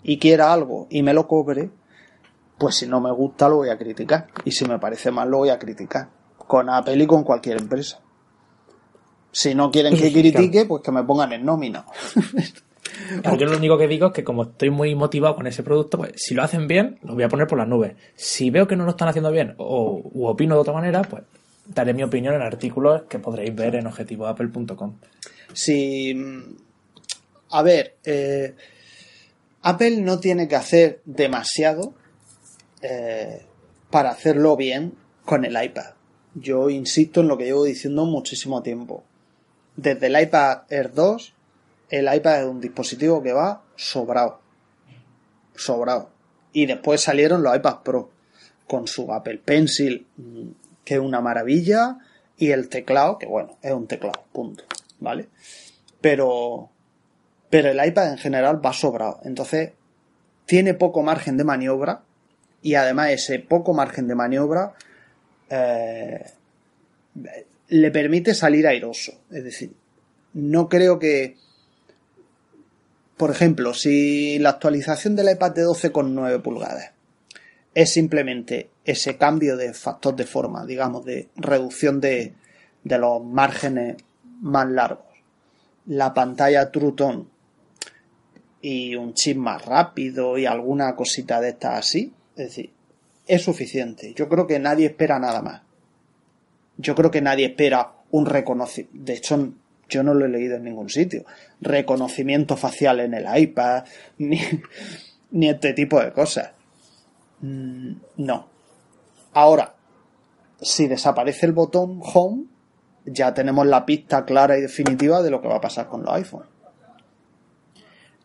[0.02, 1.72] y quiera algo y me lo cobre,
[2.58, 4.28] pues si no me gusta lo voy a criticar.
[4.46, 6.10] Y si me parece mal lo voy a criticar.
[6.38, 8.00] Con Apple y con cualquier empresa.
[9.32, 11.86] Si no quieren que critique, pues que me pongan en nómina.
[13.38, 16.14] yo lo único que digo es que como estoy muy motivado con ese producto, pues
[16.16, 17.94] si lo hacen bien, lo voy a poner por las nubes.
[18.16, 21.24] Si veo que no lo están haciendo bien o opino de otra manera, pues
[21.70, 24.96] daré mi opinión en artículos que podréis ver en objetivoapple.com.
[25.54, 26.16] Si.
[27.52, 28.56] A ver, eh,
[29.62, 31.94] Apple no tiene que hacer demasiado
[32.82, 33.46] eh,
[33.90, 34.94] para hacerlo bien
[35.26, 35.94] con el iPad.
[36.36, 39.04] Yo insisto en lo que llevo diciendo muchísimo tiempo.
[39.76, 41.34] Desde el iPad Air 2,
[41.90, 44.40] el iPad es un dispositivo que va sobrado.
[45.56, 46.10] Sobrado.
[46.54, 48.12] Y después salieron los iPad Pro
[48.68, 50.50] con su Apple Pencil, mm,
[50.86, 51.98] que es una maravilla,
[52.38, 54.64] y el teclado, que bueno, es un teclado, punto.
[55.00, 55.28] ¿Vale?
[56.02, 56.70] Pero,
[57.50, 59.20] pero el iPad en general va sobrado.
[59.24, 59.72] Entonces,
[60.46, 62.04] tiene poco margen de maniobra
[62.62, 64.74] y además ese poco margen de maniobra
[65.50, 66.26] eh,
[67.68, 69.14] le permite salir airoso.
[69.32, 69.74] Es decir,
[70.34, 71.38] no creo que,
[73.20, 76.94] por ejemplo, si la actualización del iPad de 12,9 pulgadas
[77.76, 82.36] es simplemente ese cambio de factor de forma, digamos, de reducción de,
[82.86, 83.98] de los márgenes
[84.40, 85.04] más largos,
[85.88, 87.26] la pantalla True Tone
[88.62, 92.72] y un chip más rápido y alguna cosita de estas así, es decir,
[93.28, 94.14] es suficiente.
[94.14, 95.64] Yo creo que nadie espera nada más.
[96.78, 98.98] Yo creo que nadie espera un reconocimiento.
[99.04, 99.52] De hecho,
[99.90, 101.26] yo no lo he leído en ningún sitio.
[101.60, 103.84] Reconocimiento facial en el iPad,
[104.18, 104.40] ni,
[105.32, 106.52] ni este tipo de cosas.
[107.42, 108.48] Mm, no.
[109.34, 109.76] Ahora,
[110.62, 112.46] si desaparece el botón Home,
[113.06, 116.14] ya tenemos la pista clara y definitiva de lo que va a pasar con los
[116.14, 116.50] iPhones.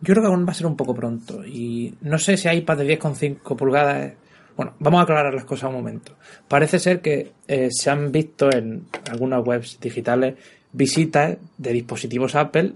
[0.01, 1.45] Yo creo que aún va a ser un poco pronto.
[1.47, 4.13] Y no sé si iPad de 10,5 pulgadas.
[4.57, 6.17] Bueno, vamos a aclarar las cosas un momento.
[6.47, 10.35] Parece ser que eh, se han visto en algunas webs digitales
[10.75, 12.75] visitas de dispositivos Apple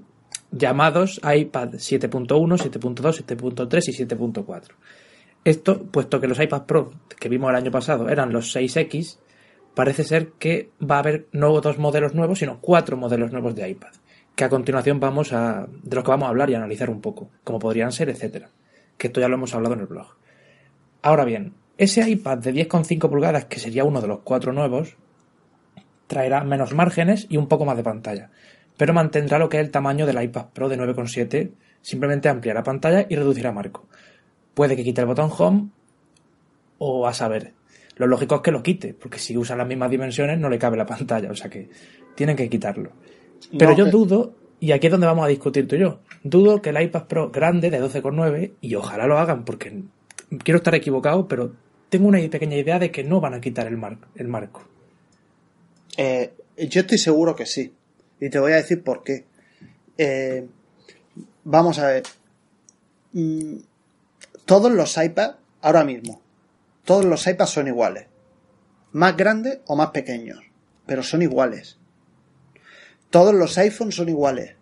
[0.50, 4.62] llamados iPad 7.1, 7.2, 7.3 y 7.4.
[5.44, 9.18] Esto, puesto que los iPad Pro que vimos el año pasado eran los 6X,
[9.74, 13.68] parece ser que va a haber no dos modelos nuevos, sino cuatro modelos nuevos de
[13.68, 13.92] iPad
[14.38, 17.28] que a continuación vamos a, de los que vamos a hablar y analizar un poco,
[17.42, 18.48] como podrían ser, etcétera.
[18.96, 20.06] Que esto ya lo hemos hablado en el blog.
[21.02, 24.96] Ahora bien, ese iPad de 10,5 pulgadas, que sería uno de los cuatro nuevos,
[26.08, 28.30] traerá menos márgenes y un poco más de pantalla,
[28.76, 33.06] pero mantendrá lo que es el tamaño del iPad Pro de 9,7, simplemente ampliará pantalla
[33.08, 33.86] y reducirá marco.
[34.54, 35.68] Puede que quite el botón Home
[36.78, 37.52] o a saber.
[37.96, 40.76] Lo lógico es que lo quite, porque si usa las mismas dimensiones no le cabe
[40.76, 41.68] la pantalla, o sea que
[42.14, 42.92] tienen que quitarlo.
[43.56, 46.70] Pero yo dudo, y aquí es donde vamos a discutir tú y yo, dudo que
[46.70, 49.82] el iPad Pro grande de 12,9, y ojalá lo hagan porque
[50.42, 51.52] quiero estar equivocado, pero
[51.88, 53.78] tengo una pequeña idea de que no van a quitar el,
[54.14, 54.62] el marco.
[55.98, 57.74] Eh, yo estoy seguro que sí.
[58.20, 59.26] Y te voy a decir por qué.
[59.98, 60.46] Eh,
[61.44, 62.04] vamos a ver.
[63.12, 63.58] Mm,
[64.46, 66.22] todos los iPads, ahora mismo,
[66.84, 68.06] todos los iPads son iguales.
[68.92, 70.40] Más grandes o más pequeños.
[70.86, 71.76] Pero son iguales.
[73.10, 74.54] Todos los iPhones son iguales,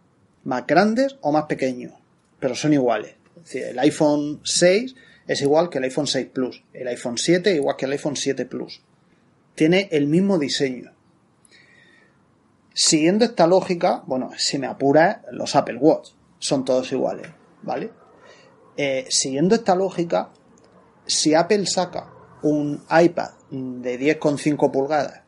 [0.44, 1.94] más grandes o más pequeños,
[2.38, 3.16] pero son iguales.
[3.52, 4.94] el iPhone 6
[5.26, 8.46] es igual que el iPhone 6 Plus, el iPhone 7 igual que el iPhone 7
[8.46, 8.82] Plus.
[9.56, 10.92] Tiene el mismo diseño.
[12.78, 17.26] Siguiendo esta lógica, bueno, si me apura, los Apple Watch son todos iguales,
[17.62, 17.90] ¿vale?
[18.76, 20.28] Eh, siguiendo esta lógica,
[21.06, 22.12] si Apple saca
[22.42, 25.22] un iPad de 10,5 pulgadas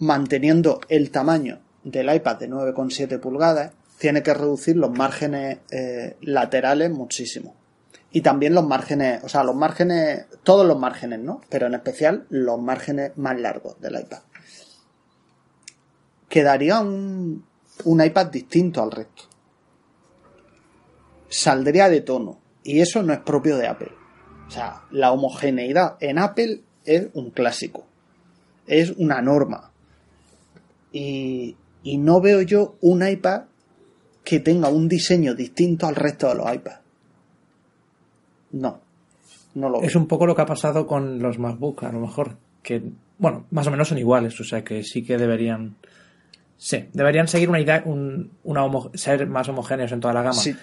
[0.00, 6.90] manteniendo el tamaño del iPad de 9,7 pulgadas tiene que reducir los márgenes eh, laterales
[6.90, 7.54] muchísimo.
[8.10, 11.40] Y también los márgenes, o sea, los márgenes, todos los márgenes, ¿no?
[11.48, 14.22] Pero en especial los márgenes más largos del iPad.
[16.28, 17.44] Quedaría un,
[17.84, 19.24] un iPad distinto al resto.
[21.28, 22.38] Saldría de tono.
[22.62, 23.92] Y eso no es propio de Apple.
[24.48, 27.84] O sea, la homogeneidad en Apple es un clásico.
[28.66, 29.70] Es una norma.
[30.92, 33.44] Y, y no veo yo un iPad
[34.24, 36.80] que tenga un diseño distinto al resto de los iPads.
[38.52, 38.80] No,
[39.54, 39.82] no lo.
[39.82, 42.36] Es un poco lo que ha pasado con los MacBook, a lo mejor.
[42.62, 42.82] Que,
[43.18, 45.76] bueno, más o menos son iguales, o sea que sí que deberían.
[46.58, 48.62] Sí, deberían seguir una idea, un, una
[48.94, 50.34] ser más homogéneos en toda la gama.
[50.34, 50.56] Sí.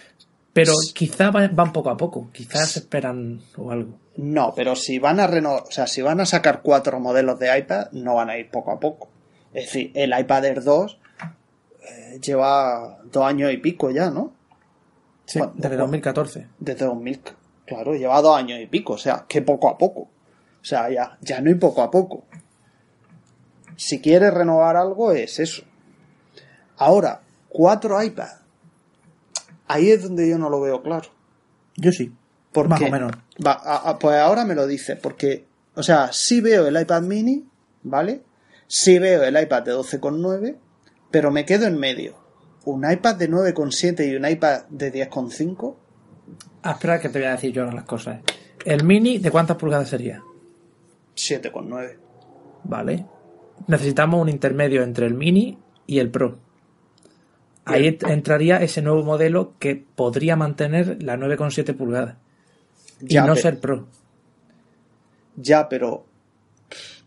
[0.53, 3.97] Pero quizá van, poco a poco, quizás esperan o algo.
[4.17, 7.57] No, pero si van a renovar, o sea, si van a sacar cuatro modelos de
[7.57, 9.09] iPad, no van a ir poco a poco.
[9.51, 10.99] Es decir, el iPad Air 2
[11.81, 14.33] eh, lleva dos años y pico ya, ¿no?
[15.25, 16.47] Sí, desde 2014.
[16.59, 17.21] Desde 2000,
[17.65, 20.01] claro, lleva dos años y pico, o sea, que poco a poco.
[20.01, 22.25] O sea, ya, ya no hay poco a poco.
[23.75, 25.63] Si quieres renovar algo es eso.
[26.85, 28.41] Ahora, cuatro iPads.
[29.67, 31.09] Ahí es donde yo no lo veo claro.
[31.75, 32.11] Yo sí.
[32.51, 33.11] Porque, Más o menos.
[33.45, 37.01] Va, a- a- pues ahora me lo dices, porque, o sea, sí veo el iPad
[37.03, 37.45] mini,
[37.83, 38.21] ¿vale?
[38.67, 40.57] Sí veo el iPad de 12,9,
[41.09, 42.15] pero me quedo en medio.
[42.65, 45.75] Un iPad de 9,7 y un iPad de 10,5.
[46.63, 48.19] Ah, espera que te voy a decir yo ahora las cosas.
[48.65, 50.21] ¿El mini de cuántas pulgadas sería?
[51.15, 51.97] 7,9.
[52.63, 53.05] Vale.
[53.67, 56.37] Necesitamos un intermedio entre el mini y el pro.
[57.65, 62.17] Ahí ent- entraría ese nuevo modelo que podría mantener la 9,7 pulgadas.
[63.01, 63.87] Y Ya, no pero- ser pro.
[65.35, 66.05] Ya, pero.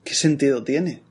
[0.04, 1.02] ¿Qué sentido tiene?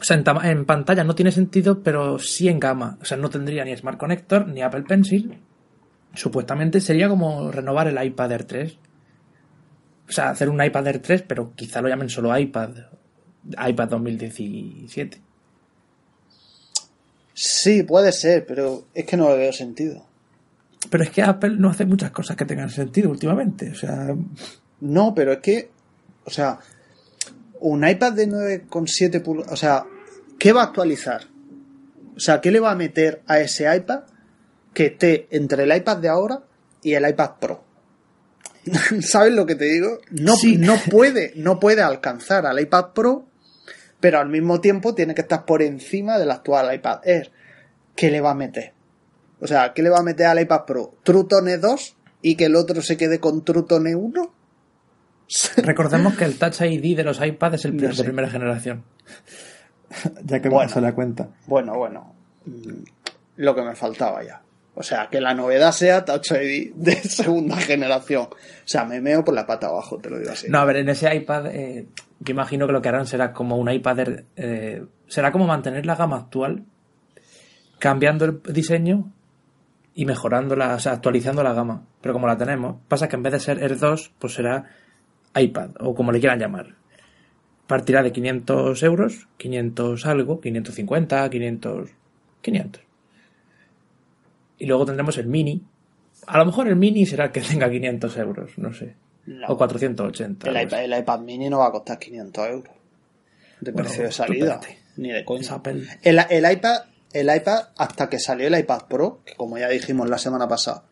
[0.00, 2.98] O sea, en, en pantalla no tiene sentido, pero sí en gama.
[3.00, 5.38] O sea, no tendría ni Smart Connector ni Apple Pencil.
[6.14, 8.78] Supuestamente sería como renovar el iPad Air 3.
[10.08, 12.70] O sea, hacer un iPad Air 3, pero quizá lo llamen solo iPad.
[13.66, 15.20] iPad 2017.
[17.34, 20.06] Sí, puede ser, pero es que no le veo sentido.
[20.90, 23.70] Pero es que Apple no hace muchas cosas que tengan sentido últimamente.
[23.70, 24.14] O sea,
[24.80, 25.70] No, pero es que,
[26.24, 26.58] o sea,
[27.60, 29.84] un iPad de 9,7 pulgadas, o sea,
[30.38, 31.22] ¿qué va a actualizar?
[32.16, 34.00] O sea, ¿qué le va a meter a ese iPad
[34.72, 36.42] que esté entre el iPad de ahora
[36.82, 37.64] y el iPad Pro?
[39.00, 39.98] ¿Sabes lo que te digo?
[40.10, 40.56] No, Sí.
[40.58, 43.26] no puede, no puede alcanzar al iPad Pro,
[44.04, 47.32] pero al mismo tiempo tiene que estar por encima del actual iPad Air.
[47.96, 48.74] ¿Qué le va a meter?
[49.40, 50.92] O sea, ¿qué le va a meter al iPad Pro?
[51.02, 54.34] ¿Trutone 2 y que el otro se quede con Trutone 1?
[55.56, 58.84] recordemos que el Touch ID de los iPads es el No de primera generación.
[60.22, 60.68] ya que Bueno.
[60.68, 61.30] se da cuenta.
[61.46, 62.14] Bueno, bueno.
[63.36, 64.42] Lo que me faltaba ya.
[64.76, 68.24] O sea, que la novedad sea Touch ID de segunda generación.
[68.24, 70.48] O sea, me meo por la pata abajo, te lo digo así.
[70.48, 71.86] No, a ver, en ese iPad, eh,
[72.18, 73.98] yo imagino que lo que harán será como un iPad,
[74.36, 76.64] eh, será como mantener la gama actual,
[77.78, 79.12] cambiando el diseño
[79.94, 81.84] y mejorándola, o sea, actualizando la gama.
[82.00, 84.64] Pero como la tenemos, pasa que en vez de ser Air 2, pues será
[85.36, 86.74] iPad, o como le quieran llamar.
[87.68, 91.90] Partirá de 500 euros, 500 algo, 550, 500,
[92.42, 92.83] 500.
[94.58, 95.62] Y luego tendremos el mini.
[96.26, 98.94] A lo mejor el mini será el que tenga 500 euros, no sé.
[99.26, 99.46] No.
[99.48, 100.50] O 480.
[100.50, 102.74] el, iPad, el iPad mini no va a costar 500 euros.
[103.60, 104.60] De Bueno, precio de salida.
[104.96, 105.60] Ni de coña.
[106.02, 110.08] El, el iPad, el iPad, hasta que salió el iPad Pro, que como ya dijimos
[110.08, 110.84] la semana pasada,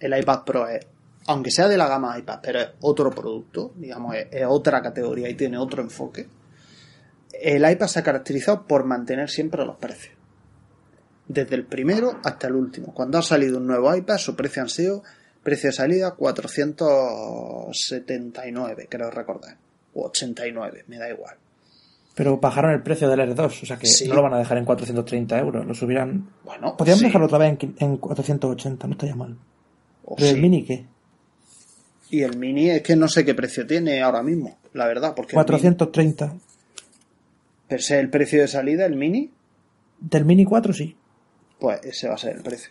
[0.00, 0.86] el iPad Pro es,
[1.26, 5.28] aunque sea de la gama iPad, pero es otro producto, digamos, es, es otra categoría
[5.28, 6.26] y tiene otro enfoque.
[7.32, 10.17] El iPad se ha caracterizado por mantener siempre los precios.
[11.28, 12.94] Desde el primero hasta el último.
[12.94, 15.02] Cuando ha salido un nuevo iPad, su precio han sido,
[15.42, 19.56] precio de salida, 479, creo recordar.
[19.94, 21.36] O 89, me da igual.
[22.14, 24.08] Pero bajaron el precio del Air 2, o sea que Sí.
[24.08, 26.28] no lo van a dejar en 430 euros, lo subirán.
[26.44, 27.04] Bueno, Podrían sí.
[27.04, 29.36] dejarlo otra vez en, en 480, no estaría mal.
[30.04, 30.34] O ¿Pero sí.
[30.34, 30.84] el mini qué?
[32.10, 35.32] Y el mini es que no sé qué precio tiene ahora mismo, la verdad, porque
[35.32, 36.34] el mini- 430.
[37.68, 39.30] pero es el precio de salida, el mini,
[40.00, 40.96] Del mini 4 sí,
[41.58, 42.70] pues ese va a ser el precio.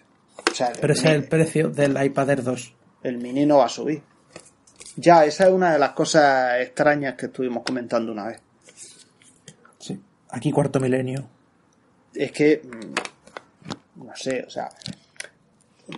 [0.51, 2.75] O sea, el, pero ese es el precio del iPad Air 2.
[3.03, 4.01] el mini no va a subir.
[4.95, 8.41] Ya, esa es una de las cosas extrañas que estuvimos comentando una vez.
[9.79, 10.01] Sí.
[10.29, 11.27] Aquí cuarto milenio.
[12.13, 14.69] Es que, mm, no sé, o sea,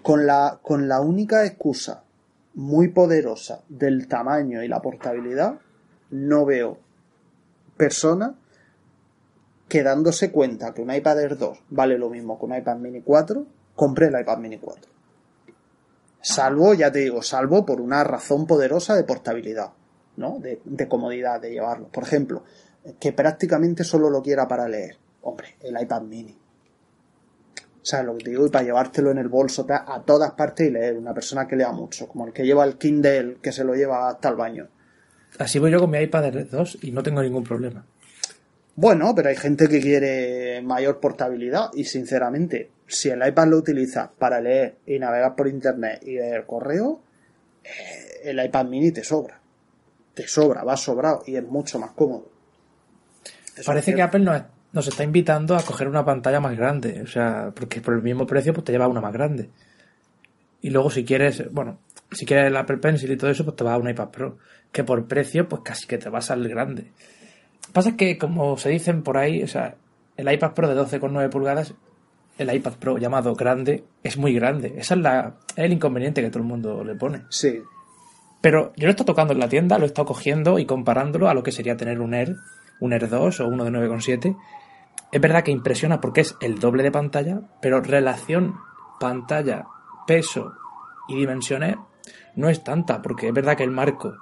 [0.01, 2.03] con la, con la única excusa
[2.55, 5.59] muy poderosa del tamaño y la portabilidad,
[6.11, 6.77] no veo
[7.77, 8.31] personas
[9.69, 13.01] que dándose cuenta que un iPad Air 2 vale lo mismo que un iPad Mini
[13.01, 14.91] 4, compre el iPad Mini 4.
[16.21, 19.71] Salvo, ya te digo, salvo por una razón poderosa de portabilidad,
[20.17, 20.39] ¿no?
[20.39, 21.87] De, comodidad de llevarlo.
[21.87, 22.43] Por ejemplo,
[22.99, 24.97] que prácticamente solo lo quiera para leer.
[25.21, 26.37] Hombre, el iPad Mini.
[27.81, 28.45] ¿Sabes lo que te digo?
[28.45, 30.97] Y para llevártelo en el bolso a todas partes y leer.
[30.97, 34.09] Una persona que lea mucho, como el que lleva el Kindle, que se lo lleva
[34.09, 34.67] hasta el baño.
[35.37, 37.85] Así voy yo con mi iPad Air 2 y no tengo ningún problema.
[38.81, 44.09] Bueno, pero hay gente que quiere mayor portabilidad y sinceramente, si el iPad lo utiliza
[44.17, 47.01] para leer y navegar por internet y ver correo,
[47.61, 49.37] eh, el iPad mini te sobra.
[50.13, 52.31] Te sobra, va sobrado y es mucho más cómodo.
[53.57, 54.01] Eso Parece que.
[54.01, 57.01] Apple nos, nos está invitando a coger una pantalla más grande.
[57.01, 59.49] O sea, porque por el mismo precio pues te lleva una más grande.
[60.61, 61.79] Y luego si quieres, bueno,
[62.13, 64.37] si quieres el Apple Pencil y todo eso, pues te va a un iPad Pro.
[64.71, 66.93] Que por precio, pues casi que te vas al grande.
[67.73, 69.75] Pasa que, como se dicen por ahí, o sea,
[70.17, 71.73] el iPad Pro de 12,9 pulgadas,
[72.37, 74.73] el iPad Pro llamado grande, es muy grande.
[74.77, 77.23] Ese es, la, es el inconveniente que todo el mundo le pone.
[77.29, 77.61] Sí,
[78.41, 81.29] Pero yo lo he estado tocando en la tienda, lo he estado cogiendo y comparándolo
[81.29, 82.35] a lo que sería tener un Air,
[82.79, 84.37] un Air 2 o uno de 9,7.
[85.11, 88.55] Es verdad que impresiona porque es el doble de pantalla, pero relación
[88.99, 89.65] pantalla,
[90.07, 90.53] peso
[91.07, 91.75] y dimensiones
[92.35, 94.13] no es tanta, porque es verdad que el marco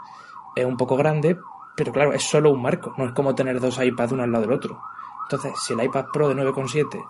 [0.55, 1.37] es un poco grande,
[1.77, 4.45] pero claro, es solo un marco, no es como tener dos iPads uno al lado
[4.45, 4.81] del otro.
[5.29, 7.07] Entonces, si el iPad Pro de 9,7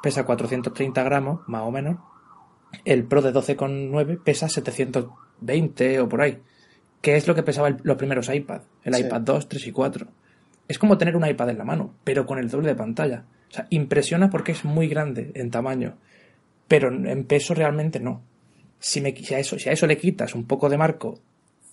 [0.00, 1.96] pesa 430 gramos, más o menos,
[2.84, 6.40] el Pro de 12,9 pesa 720 o por ahí,
[7.00, 10.06] que es lo que pesaban los primeros iPad, el iPad 2, 3 y 4.
[10.68, 13.24] Es como tener un iPad en la mano, pero con el doble de pantalla.
[13.50, 15.96] O sea, impresiona porque es muy grande en tamaño,
[16.68, 18.22] pero en peso realmente no.
[18.78, 21.18] Si, me, a eso, si a eso le quitas un poco de marco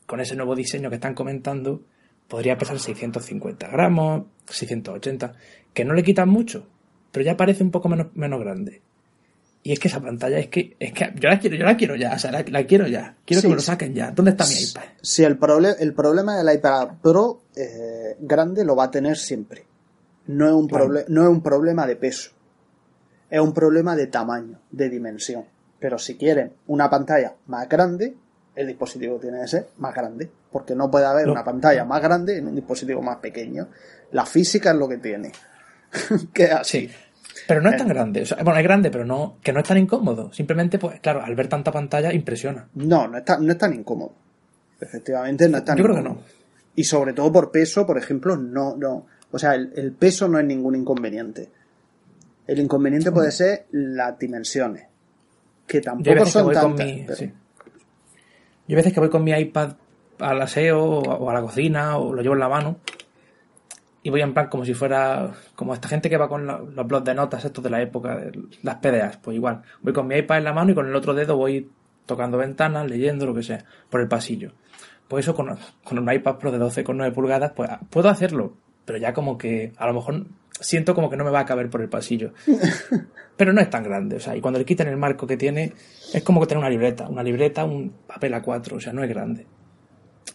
[0.07, 1.83] con ese nuevo diseño que están comentando,
[2.31, 5.33] podría pesar 650 gramos, 680,
[5.73, 6.65] que no le quitan mucho,
[7.11, 8.81] pero ya parece un poco menos, menos grande.
[9.63, 11.95] Y es que esa pantalla es que, es que yo la quiero, yo la quiero
[11.97, 13.17] ya, o sea, la, quiero ya.
[13.25, 14.11] Quiero que me lo saquen ya.
[14.11, 14.81] ¿Dónde está mi iPad?
[15.01, 15.37] Sí, el,
[15.77, 19.65] el problema del iPad Pro eh, grande lo va a tener siempre.
[20.27, 20.67] No es, un
[21.09, 22.31] no es un problema de peso.
[23.29, 25.43] Es un problema de tamaño, de dimensión.
[25.79, 28.15] Pero si quieren una pantalla más grande,
[28.55, 30.29] el dispositivo tiene que ser más grande.
[30.51, 33.67] Porque no puede haber una pantalla más grande en un dispositivo más pequeño.
[34.11, 35.31] La física es lo que tiene.
[36.33, 36.89] que así.
[37.47, 37.93] Pero no es tan eh.
[37.93, 38.25] grande.
[38.43, 40.31] bueno, es grande, pero no, que no es tan incómodo.
[40.33, 42.67] Simplemente, pues, claro, al ver tanta pantalla impresiona.
[42.75, 44.13] No, no es tan, no es tan incómodo.
[44.79, 46.21] Efectivamente, no es tan Yo creo que no.
[46.75, 49.05] Y sobre todo por peso, por ejemplo, no, no.
[49.31, 51.49] O sea, el, peso no es ningún inconveniente.
[52.47, 54.87] El inconveniente puede ser las dimensiones.
[55.67, 56.85] Que tampoco son tantas.
[56.85, 57.05] Mi,
[58.71, 59.73] Yo hay veces que voy con mi iPad
[60.19, 62.77] al aseo o a la cocina o lo llevo en la mano
[64.01, 67.03] y voy en plan como si fuera como esta gente que va con los blogs
[67.03, 68.31] de notas estos de la época de
[68.63, 71.13] las PDAs, pues igual, voy con mi iPad en la mano y con el otro
[71.13, 71.69] dedo voy
[72.05, 74.53] tocando ventanas, leyendo, lo que sea, por el pasillo.
[75.09, 75.53] Pues eso con,
[75.83, 78.53] con un iPad Pro de 12,9 pulgadas, pues puedo hacerlo,
[78.85, 80.27] pero ya como que a lo mejor
[80.61, 82.33] siento como que no me va a caber por el pasillo.
[83.37, 85.73] Pero no es tan grande, o sea, y cuando le quiten el marco que tiene,
[86.13, 89.09] es como que tener una libreta, una libreta, un papel A4, o sea, no es
[89.09, 89.45] grande.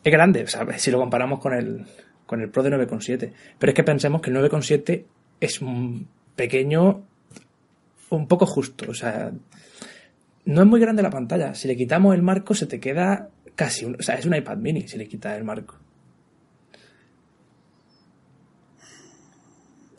[0.03, 1.87] Es grande, sea, si lo comparamos con el,
[2.27, 3.33] con el Pro de 9,7.
[3.59, 5.05] Pero es que pensemos que el 9,7
[5.41, 7.05] es un pequeño,
[8.11, 8.91] un poco justo.
[8.91, 9.33] O sea,
[10.45, 11.55] no es muy grande la pantalla.
[11.55, 13.97] Si le quitamos el marco, se te queda casi un.
[13.99, 15.77] O sea, es un iPad mini si le quitas el marco.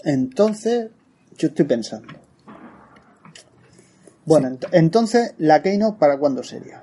[0.08, 0.90] Entonces,
[1.38, 2.08] yo estoy pensando.
[4.26, 6.82] Bueno, entonces, ¿la Keynote para cuándo sería?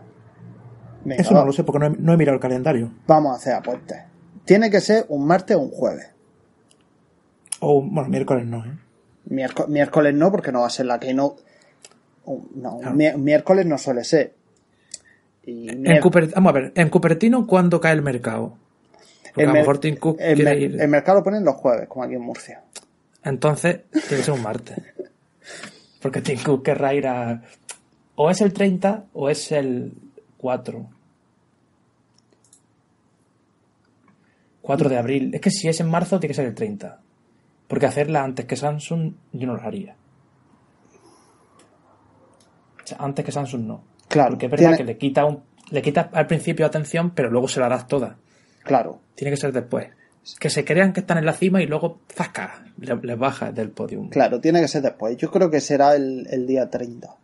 [1.06, 2.92] Eso no lo sé porque no he, no he mirado el calendario.
[3.06, 4.04] Vamos a hacer apuestas.
[4.44, 6.10] Tiene que ser un martes o un jueves.
[7.60, 8.76] O, bueno, miércoles no, ¿eh?
[9.68, 11.36] miércoles no, porque no va a ser la que no.
[13.16, 14.34] Miércoles no suele ser.
[15.46, 18.58] En vamos a ver, en Cupertino, ¿cuándo cae el mercado?
[19.34, 20.80] Porque a lo mejor Tim Cook el, ir...
[20.80, 22.62] el mercado lo ponen los jueves, como aquí en Murcia.
[23.24, 24.76] Entonces, tiene que ser un martes.
[26.00, 27.42] Porque Tim Cook querrá ir a.
[28.16, 29.94] O es el 30 o es el
[30.36, 30.86] 4.
[34.60, 35.34] 4 de abril.
[35.34, 37.00] Es que si es en marzo, tiene que ser el 30.
[37.66, 39.96] Porque hacerla antes que Samsung, yo no lo haría.
[42.82, 43.84] O sea, antes que Samsung no.
[44.08, 44.32] Claro.
[44.32, 47.60] Porque es verdad que le quita, un, le quita al principio atención, pero luego se
[47.60, 48.16] la das toda.
[48.62, 49.00] Claro.
[49.14, 49.88] Tiene que ser después.
[50.38, 52.64] Que se crean que están en la cima y luego ¡zasca!
[52.78, 54.08] les baja del podium.
[54.08, 55.16] Claro, tiene que ser después.
[55.16, 57.14] Yo creo que será el, día 30.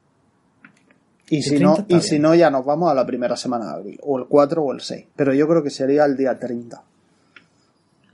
[1.30, 4.00] Y, si, no, y si no, ya nos vamos a la primera semana de abril.
[4.02, 5.06] O el 4 o el 6.
[5.16, 6.82] Pero yo creo que sería el día 30.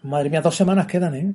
[0.03, 1.35] Madre mía, dos semanas quedan, ¿eh?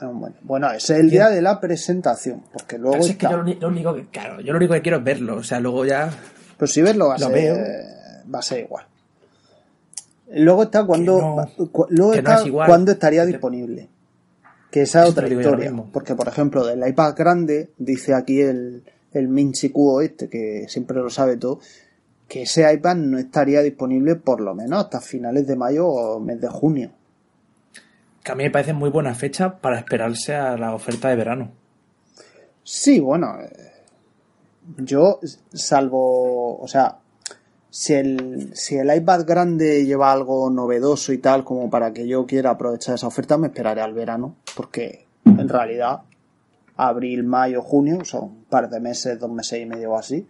[0.00, 0.10] Ah,
[0.42, 3.94] bueno, ese es el día de la presentación, porque luego es que yo lo, único
[3.94, 6.08] que, claro, yo lo único que quiero es verlo, o sea, luego ya...
[6.56, 7.56] Pero si verlo va a, ser,
[8.32, 8.86] va a ser igual.
[10.30, 11.46] Luego está cuando,
[11.88, 13.88] luego está cuando estaría disponible.
[14.70, 15.72] Que esa es otra historia.
[15.92, 21.08] Porque, por ejemplo, del iPad grande, dice aquí el, el Minchi este, que siempre lo
[21.08, 21.60] sabe todo,
[22.28, 26.40] que ese iPad no estaría disponible por lo menos hasta finales de mayo o mes
[26.40, 26.90] de junio
[28.30, 31.50] a mí me parece muy buena fecha para esperarse a la oferta de verano.
[32.62, 33.72] Sí, bueno, eh,
[34.78, 35.20] yo
[35.52, 36.98] salvo, o sea,
[37.70, 42.26] si el, si el iPad grande lleva algo novedoso y tal como para que yo
[42.26, 46.02] quiera aprovechar esa oferta, me esperaré al verano, porque en realidad
[46.76, 50.26] abril, mayo, junio son un par de meses, dos meses y medio o así,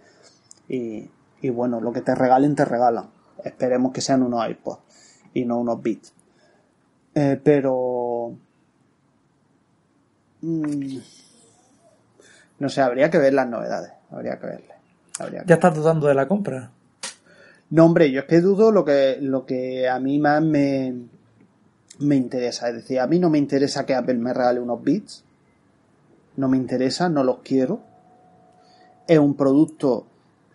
[0.69, 1.11] y,
[1.41, 3.11] y bueno, lo que te regalen, te regalan.
[3.45, 4.81] Esperemos que sean unos iPods
[5.35, 6.13] y no unos bits.
[7.15, 8.35] Eh, pero...
[10.41, 10.99] Mm,
[12.59, 13.93] no sé, habría que ver las novedades.
[14.11, 14.75] Habría que verle.
[15.47, 16.73] ¿Ya estás dudando de la compra?
[17.71, 20.95] No, hombre, yo es que dudo lo que, lo que a mí más me,
[21.99, 22.69] me interesa.
[22.69, 25.25] Es decir, a mí no me interesa que Apple me regale unos bits.
[26.37, 27.81] No me interesa, no los quiero.
[29.07, 30.07] Es un producto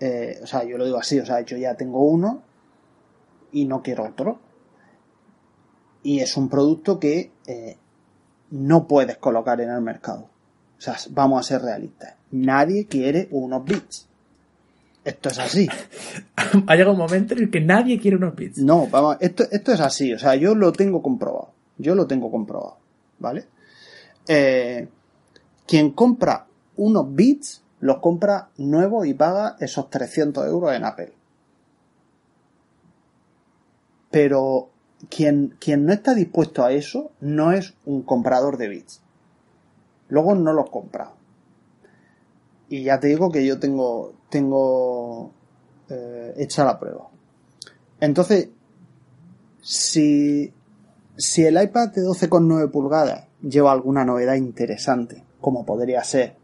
[0.06, 2.42] eh, o sea, yo lo digo así, o sea, yo ya tengo uno
[3.54, 4.38] y no quiero otro.
[6.04, 7.78] Y es un producto que eh,
[8.52, 10.30] no puedes colocar en el mercado.
[10.78, 12.16] O sea, vamos a ser realistas.
[12.32, 14.10] Nadie quiere unos bits.
[15.04, 15.68] Esto es así.
[16.68, 18.60] ha llegado un momento en el que nadie quiere unos bits.
[18.60, 20.14] No, vamos, esto, esto es así.
[20.14, 21.52] O sea, yo lo tengo comprobado.
[21.78, 22.78] Yo lo tengo comprobado.
[23.20, 23.46] ¿Vale?
[24.28, 24.88] Eh,
[25.68, 26.46] quien compra
[26.78, 31.14] unos bits, los compra nuevos y paga esos 300 euros en Apple.
[34.10, 34.70] Pero
[35.10, 39.02] quien, quien no está dispuesto a eso no es un comprador de bits.
[40.10, 41.12] Luego no los compra.
[42.74, 45.32] Y ya te digo que yo tengo, tengo
[45.90, 47.08] eh, hecha la prueba.
[48.00, 48.50] Entonces,
[49.62, 50.52] si,
[51.16, 56.36] si el iPad de 12,9 pulgadas lleva alguna novedad interesante, como podría ser,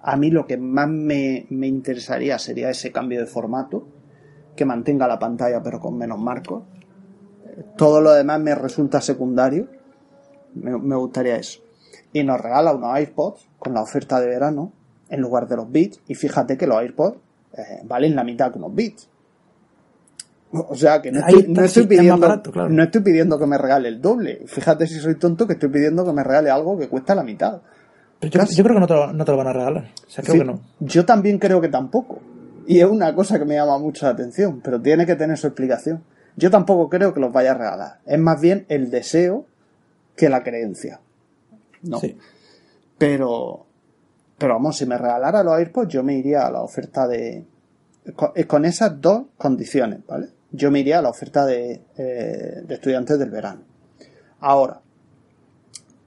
[0.00, 3.88] a mí lo que más me, me interesaría sería ese cambio de formato,
[4.54, 6.64] que mantenga la pantalla pero con menos marcos
[7.76, 9.68] todo lo demás me resulta secundario.
[10.54, 11.60] Me, gustaría eso.
[12.12, 14.72] Y nos regala unos AirPods con la oferta de verano
[15.08, 16.00] en lugar de los bits.
[16.08, 17.18] Y fíjate que los AirPods
[17.56, 19.08] eh, valen la mitad que unos bits.
[20.50, 21.20] O sea que no
[21.62, 24.44] estoy, pidiendo, no estoy pidiendo que me regale el doble.
[24.46, 27.60] Fíjate si soy tonto que estoy pidiendo que me regale algo que cuesta la mitad.
[28.22, 28.94] yo, creo que no te,
[29.32, 29.90] lo, van a regalar.
[30.24, 30.60] creo que no.
[30.80, 32.20] Yo también creo que tampoco.
[32.66, 35.48] Y es una cosa que me llama mucho la atención, pero tiene que tener su
[35.48, 36.02] explicación.
[36.36, 38.00] Yo tampoco creo que los vaya a regalar.
[38.06, 39.44] Es más bien el deseo
[40.16, 41.00] que la creencia.
[41.82, 41.98] ¿No?
[41.98, 42.16] Sí.
[42.96, 43.66] Pero,
[44.38, 47.44] pero vamos, si me regalara los AirPods, yo me iría a la oferta de.
[48.46, 50.28] Con, esas dos condiciones, ¿vale?
[50.50, 53.62] Yo me iría a la oferta de, eh, de estudiantes del verano.
[54.40, 54.80] Ahora,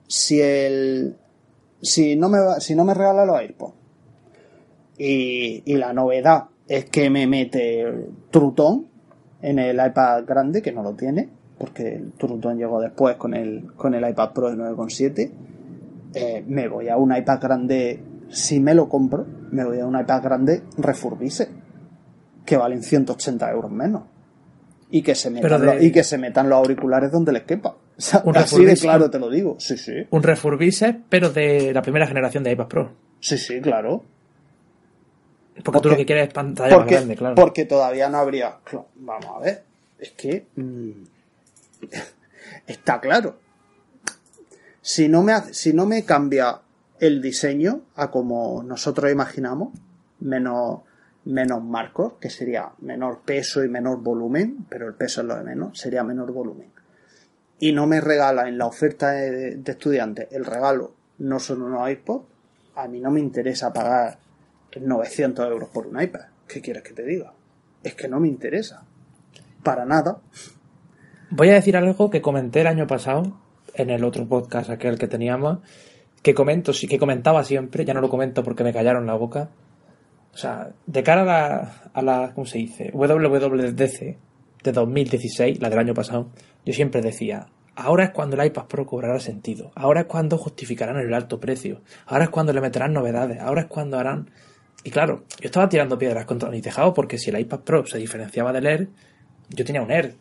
[0.08, 1.18] si el.
[1.82, 3.74] Si no me, si no me regala los AirPods
[4.98, 8.92] y, y la novedad es que me mete Trutón,
[9.42, 13.74] en el iPad grande, que no lo tiene, porque el Turutón llegó después con el,
[13.76, 15.32] con el iPad Pro de 9,7.
[16.14, 18.00] Eh, me voy a un iPad grande,
[18.32, 21.50] si me lo compro, me voy a un iPad grande refurbise,
[22.46, 24.04] que valen 180 euros menos.
[24.90, 27.78] Y que se metan, los, y que se metan los auriculares donde les quepa.
[28.26, 29.56] un así de claro te lo digo.
[29.60, 29.94] Sí, sí.
[30.10, 32.94] Un refurbise, pero de la primera generación de iPad Pro.
[33.20, 34.04] Sí, sí, claro.
[35.64, 37.36] Porque, tú lo que quieres es pantalla más grande, claro.
[37.36, 38.58] Porque todavía no habría.
[38.96, 39.64] Vamos a ver.
[40.00, 40.48] Es que.
[40.56, 40.92] Mm,
[42.68, 43.38] está claro.
[44.82, 46.60] Si no, me si no me cambia
[47.02, 49.74] el diseño a como nosotros imaginamos,
[50.20, 50.82] menos,
[51.26, 55.44] menos marcos, que sería menor peso y menor volumen, pero el peso es lo de
[55.44, 56.70] menos, sería menor volumen.
[57.60, 61.90] Y no me regala en la oferta de, de estudiantes el regalo, no son unos
[61.90, 62.26] iPods,
[62.76, 64.20] a mí no me interesa pagar
[64.80, 66.26] 900 euros por un iPad.
[66.48, 67.34] ¿Qué quieres que te diga?
[67.84, 68.84] Es que no me interesa.
[69.64, 70.20] Para nada.
[71.32, 73.42] Voy a decir algo que comenté el año pasado
[73.74, 75.60] en el otro podcast aquel que teníamos,
[76.22, 79.50] que comento, que comentaba siempre, ya no lo comento porque me callaron la boca.
[80.34, 82.92] O sea, de cara a la, a la ¿cómo se dice?
[82.94, 84.18] WWDC
[84.64, 86.30] de 2016, la del año pasado,
[86.66, 90.98] yo siempre decía, ahora es cuando el iPad Pro cobrará sentido, ahora es cuando justificarán
[90.98, 94.30] el alto precio, ahora es cuando le meterán novedades, ahora es cuando harán
[94.84, 97.98] y claro, yo estaba tirando piedras contra mi tejado porque si el iPad Pro se
[97.98, 98.90] diferenciaba del Air,
[99.50, 100.16] yo tenía un Air.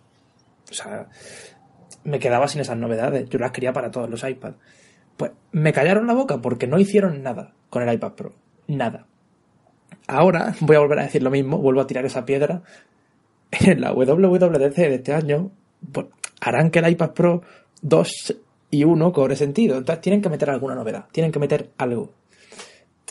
[0.70, 1.08] O sea,
[2.04, 3.28] me quedaba sin esas novedades.
[3.30, 4.56] Yo las quería para todos los iPads.
[5.20, 8.32] Pues me callaron la boca porque no hicieron nada con el iPad Pro.
[8.68, 9.04] Nada.
[10.06, 12.62] Ahora voy a volver a decir lo mismo, vuelvo a tirar esa piedra.
[13.50, 15.50] En la WWDC de este año
[15.92, 16.06] pues,
[16.40, 17.42] harán que el iPad Pro
[17.82, 18.36] 2
[18.70, 19.76] y 1 cobre sentido.
[19.76, 22.14] Entonces tienen que meter alguna novedad, tienen que meter algo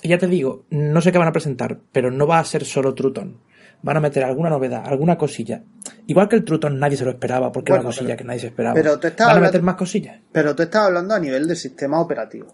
[0.04, 2.94] ya te digo, no sé qué van a presentar, pero no va a ser solo
[2.94, 3.38] Truton.
[3.82, 5.64] Van a meter alguna novedad, alguna cosilla.
[6.10, 8.48] Igual que el Truton nadie se lo esperaba, porque era una cosilla que nadie se
[8.48, 8.74] esperaba.
[8.74, 10.20] Pero te Van a meter más cosillas.
[10.32, 12.48] Pero tú estás hablando a nivel de sistema operativo.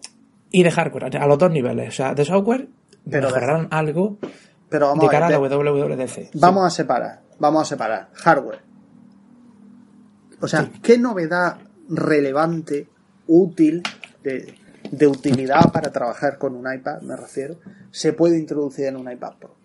[0.51, 1.88] Y de hardware, a los dos niveles.
[1.88, 2.68] O sea, de software,
[3.10, 4.18] pero mejorarán algo
[4.68, 6.32] pero vamos de cara a, la WWDC.
[6.34, 8.10] Vamos a separar, vamos a separar.
[8.14, 8.60] Hardware.
[10.41, 12.89] O sea, ¿qué novedad relevante,
[13.28, 13.84] útil,
[14.22, 14.53] de,
[14.91, 17.56] de utilidad para trabajar con un iPad, me refiero,
[17.91, 19.56] se puede introducir en un iPad Pro.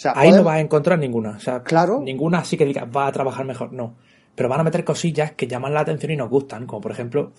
[0.00, 1.32] O sea, Ahí no vas a encontrar ninguna.
[1.32, 2.00] O sea, claro.
[2.00, 3.72] Ninguna así que digas va a trabajar mejor.
[3.72, 3.96] No.
[4.34, 6.66] Pero van a meter cosillas que llaman la atención y nos gustan.
[6.66, 7.32] Como por ejemplo,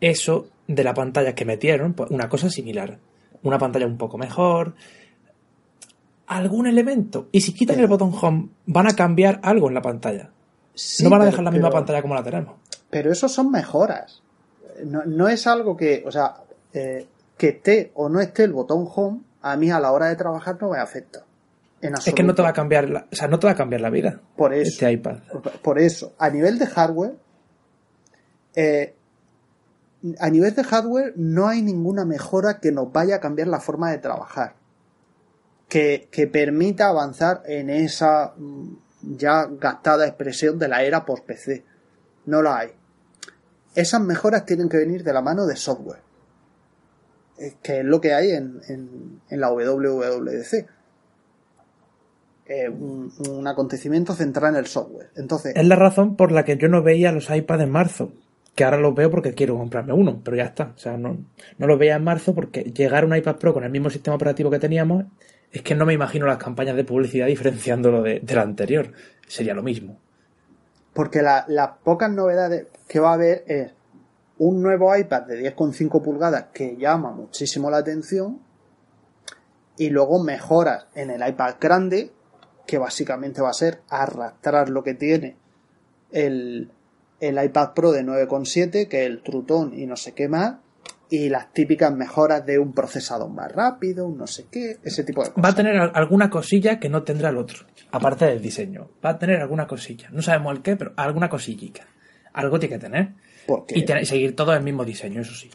[0.00, 2.98] eso de la pantalla que metieron, pues una cosa similar.
[3.42, 4.74] Una pantalla un poco mejor.
[6.28, 7.28] Algún elemento.
[7.30, 10.30] Y si quitan el botón home, van a cambiar algo en la pantalla.
[11.02, 12.54] no van a dejar la misma pantalla como la tenemos.
[12.88, 14.22] Pero eso son mejoras
[14.84, 16.36] no, es algo que, o sea,
[16.72, 17.06] eh,
[17.36, 20.58] que esté o no esté el botón home, a mí a la hora de trabajar
[20.60, 21.24] no me afecta.
[21.82, 23.56] En Es que no te va a cambiar la, o sea, no te va a
[23.56, 24.20] cambiar la vida.
[24.36, 24.70] Por eso.
[24.70, 25.18] Este iPad.
[25.62, 27.14] Por eso, a nivel de hardware,
[28.54, 28.94] eh,
[30.18, 33.90] a nivel de hardware no hay ninguna mejora que nos vaya a cambiar la forma
[33.90, 34.54] de trabajar.
[35.68, 38.76] Que, que permita avanzar en esa mm,
[39.16, 41.64] ya gastada expresión de la era post-PC.
[42.26, 42.70] No la hay.
[43.74, 46.00] Esas mejoras tienen que venir de la mano de software.
[47.38, 50.66] eh, Que es lo que hay en, en, en la WWDC.
[52.48, 55.10] Eh, un, un acontecimiento centrado en el software.
[55.16, 58.12] Entonces, Es la razón por la que yo no veía los iPads en marzo.
[58.54, 60.72] Que ahora los veo porque quiero comprarme uno, pero ya está.
[60.74, 61.18] O sea, no,
[61.58, 64.14] no los veía en marzo porque llegar a un iPad Pro con el mismo sistema
[64.16, 65.04] operativo que teníamos
[65.52, 68.92] es que no me imagino las campañas de publicidad diferenciándolo de, del anterior.
[69.26, 69.98] Sería lo mismo.
[70.94, 73.72] Porque la- las pocas novedades que va a haber es
[74.38, 78.38] un nuevo iPad de 10,5 pulgadas que llama muchísimo la atención
[79.78, 82.10] y luego mejoras en el iPad grande
[82.66, 85.36] que básicamente va a ser arrastrar lo que tiene
[86.12, 86.70] el,
[87.20, 90.56] el iPad Pro de 9,7 que es el Trutón y no sé qué más
[91.08, 95.22] y las típicas mejoras de un procesador más rápido, un no sé qué, ese tipo
[95.22, 95.44] de cosas.
[95.44, 98.88] Va a tener al- alguna cosilla que no tendrá el otro, aparte del diseño.
[99.04, 100.08] Va a tener alguna cosilla.
[100.10, 101.86] No sabemos el qué, pero alguna cosillica.
[102.32, 103.12] Algo tiene que tener.
[103.46, 103.78] ¿Por qué?
[103.78, 105.48] Y tener- seguir todo el mismo diseño, eso sí.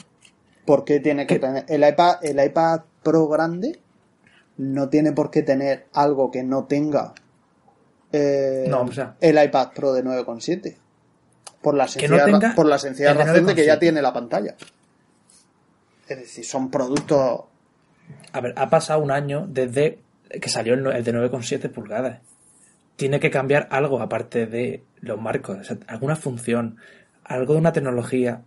[0.65, 3.80] ¿Por qué tiene que tener el iPad, el iPad Pro grande?
[4.61, 7.13] No tiene por qué tener algo que no tenga
[8.13, 10.77] eh, No, o sea- el iPad Pro de 9,7.
[11.61, 13.79] Por la sencilla, no tenga ra- por la sencilla razón de que ya 9,7.
[13.79, 14.55] tiene la pantalla.
[16.07, 17.41] Es decir, son productos.
[18.33, 19.99] A ver, ha pasado un año desde
[20.41, 22.19] que salió el, el de 9,7 pulgadas.
[22.97, 26.77] Tiene que cambiar algo aparte de los marcos, o sea, alguna función,
[27.23, 28.41] algo de una tecnología,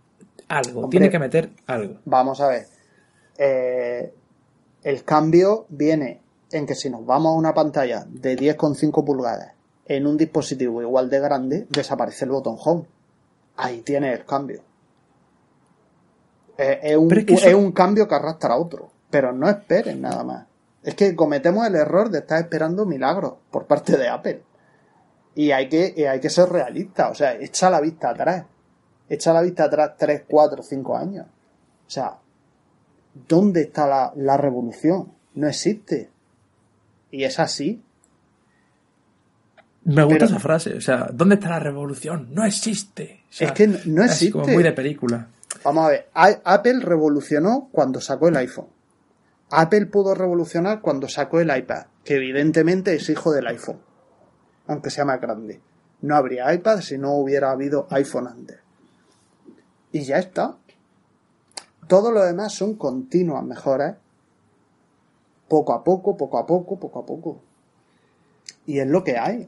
[0.47, 0.81] algo.
[0.81, 0.91] Hombre.
[0.91, 1.99] Tiene que meter algo.
[2.05, 2.67] Vamos a ver.
[3.37, 4.13] Eh,
[4.85, 6.21] el cambio viene
[6.51, 9.51] en que si nos vamos a una pantalla de 10,5 pulgadas
[9.87, 12.85] en un dispositivo igual de grande, desaparece el botón Home.
[13.57, 14.61] Ahí tiene el cambio.
[16.57, 18.89] Es, un, Pero es que eso- es un cambio que arrastra a otro.
[19.09, 20.45] Pero no esperen nada más.
[20.83, 24.43] Es que cometemos el error de estar esperando milagros por parte de Apple.
[25.35, 27.11] Y hay que, y hay que ser realistas.
[27.11, 28.45] O sea, echa la vista atrás.
[29.09, 31.25] Echa la vista atrás 3, 4, 5 años.
[31.25, 32.17] O sea,
[33.27, 35.11] ¿dónde está la, la revolución?
[35.35, 36.09] No existe.
[37.11, 37.81] Y es así.
[39.83, 42.29] Me gusta Pero- esa frase, o sea, ¿dónde está la revolución?
[42.33, 43.21] No existe.
[43.29, 44.51] O sea, Es que no es como existe.
[44.53, 45.27] muy de película.
[45.63, 48.67] Vamos a ver, Apple revolucionó cuando sacó el iPhone.
[49.51, 53.79] Apple pudo revolucionar cuando sacó el iPad, que evidentemente es hijo del iPhone,
[54.67, 55.61] aunque sea más grande.
[56.01, 58.57] No habría iPad si no hubiera habido iPhone antes.
[59.91, 60.55] Y ya está.
[61.87, 63.97] Todo lo demás son continuas mejoras,
[65.47, 67.41] poco a poco, poco a poco, poco a poco.
[68.65, 69.47] Y es lo que hay.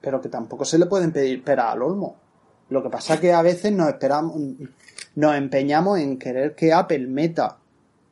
[0.00, 2.16] Pero que tampoco se le pueden pedir pera al olmo.
[2.68, 4.36] Lo que pasa es que a veces nos esperamos,
[5.14, 7.58] nos empeñamos en querer que Apple meta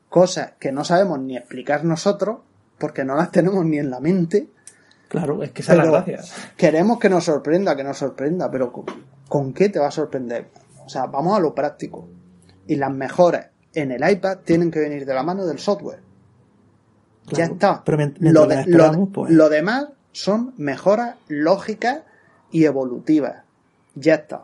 [0.09, 2.39] cosas que no sabemos ni explicar nosotros,
[2.79, 4.49] porque no las tenemos ni en la mente.
[5.09, 6.21] Claro, es que esa es la gracia.
[6.57, 8.85] queremos que nos sorprenda, que nos sorprenda, pero ¿con,
[9.29, 10.49] con qué te va a sorprender?
[10.85, 12.09] O sea, vamos a lo práctico.
[12.71, 15.99] Y las mejoras en el iPad tienen que venir de la mano del software.
[17.33, 17.83] ya está.
[17.85, 22.01] pero lo, de- lo- pues- lo demás son mejoras lógicas
[22.53, 23.43] y evolutivas.
[23.95, 24.43] Ya está.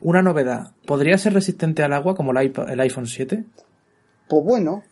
[0.00, 0.72] Una novedad.
[0.86, 3.44] ¿Podría ser resistente al agua como el, iPod- el iPhone 7?
[4.28, 4.82] Pues bueno,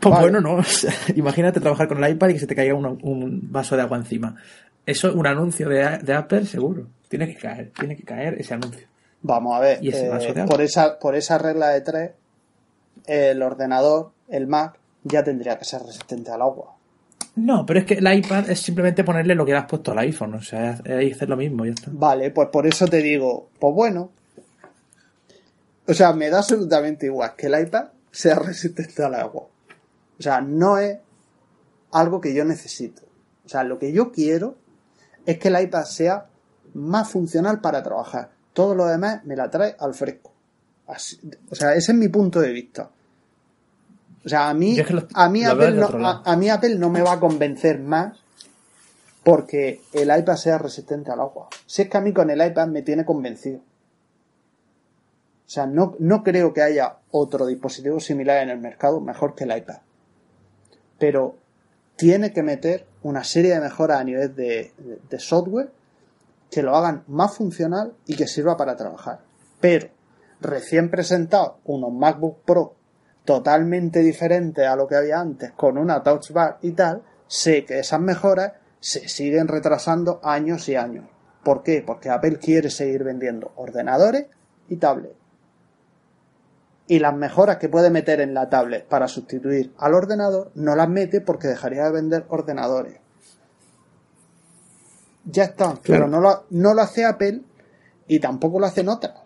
[0.00, 0.30] Pues Vale.
[0.30, 0.62] bueno, no.
[1.16, 3.98] Imagínate trabajar con el iPad y que se te caiga una- un vaso de agua
[3.98, 4.34] encima.
[4.86, 6.86] Eso es un anuncio de, de Apple, seguro.
[7.08, 8.86] Tiene que caer, tiene que caer ese anuncio.
[9.26, 12.10] Vamos a ver, ¿Y ese eh, por, esa, por esa regla de tres,
[13.06, 16.76] el ordenador, el Mac, ya tendría que ser resistente al agua.
[17.36, 19.98] No, pero es que el iPad es simplemente ponerle lo que le has puesto al
[20.00, 20.34] iPhone.
[20.34, 21.90] O sea, es hacer lo mismo, ya está.
[21.90, 24.10] Vale, pues por eso te digo, pues bueno.
[25.86, 29.46] O sea, me da absolutamente igual que el iPad sea resistente al agua.
[30.18, 30.98] O sea, no es
[31.92, 33.02] algo que yo necesito.
[33.46, 34.56] O sea, lo que yo quiero
[35.24, 36.26] es que el iPad sea
[36.74, 38.34] más funcional para trabajar.
[38.54, 40.32] Todo lo demás me la trae al fresco.
[40.86, 42.90] Así- o sea, ese es mi punto de vista.
[44.24, 46.76] O sea, a mí, Yo es que lo- a mí, Apple no, a, mí Apple
[46.76, 48.18] no me va a convencer más
[49.22, 51.48] porque el iPad sea resistente al agua.
[51.66, 53.58] Si es que a mí con el iPad me tiene convencido.
[55.46, 59.44] O sea, no, no creo que haya otro dispositivo similar en el mercado mejor que
[59.44, 59.78] el iPad.
[60.98, 61.36] Pero
[61.96, 65.70] tiene que meter una serie de mejoras a nivel de, de- de software
[66.54, 69.18] que lo hagan más funcional y que sirva para trabajar.
[69.60, 69.88] Pero
[70.40, 72.76] recién presentado unos MacBook Pro
[73.24, 77.80] totalmente diferente a lo que había antes con una touch bar y tal, sé que
[77.80, 81.06] esas mejoras se siguen retrasando años y años.
[81.42, 81.82] ¿Por qué?
[81.84, 84.26] Porque Apple quiere seguir vendiendo ordenadores
[84.68, 85.16] y tablets.
[86.86, 90.88] Y las mejoras que puede meter en la tablet para sustituir al ordenador no las
[90.88, 93.00] mete porque dejaría de vender ordenadores.
[95.24, 97.40] Ya está, pero no lo, no lo hace Apple
[98.06, 99.24] y tampoco lo hacen otras.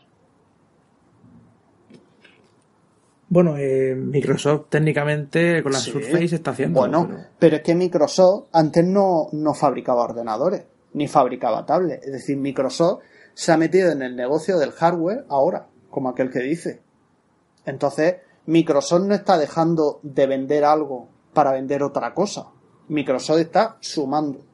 [3.31, 6.81] Bueno, eh, Microsoft técnicamente con la Surface está haciendo.
[6.81, 7.57] Bueno, pero...
[7.57, 12.07] es que Microsoft antes no, no fabricaba ordenadores, ni fabricaba tablets.
[12.07, 13.03] Es decir, Microsoft
[13.35, 16.81] se ha metido en el negocio del hardware ahora, como aquel que dice.
[17.67, 22.47] Entonces, Microsoft no está dejando de vender algo para vender otra cosa.
[22.89, 24.48] Microsoft está sumando.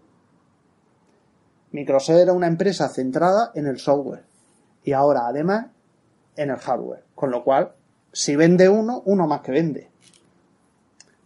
[1.74, 4.22] Microsoft era una empresa centrada en el software
[4.84, 5.66] y ahora además
[6.36, 7.02] en el hardware.
[7.16, 7.72] Con lo cual
[8.12, 9.90] si vende uno, uno más que vende.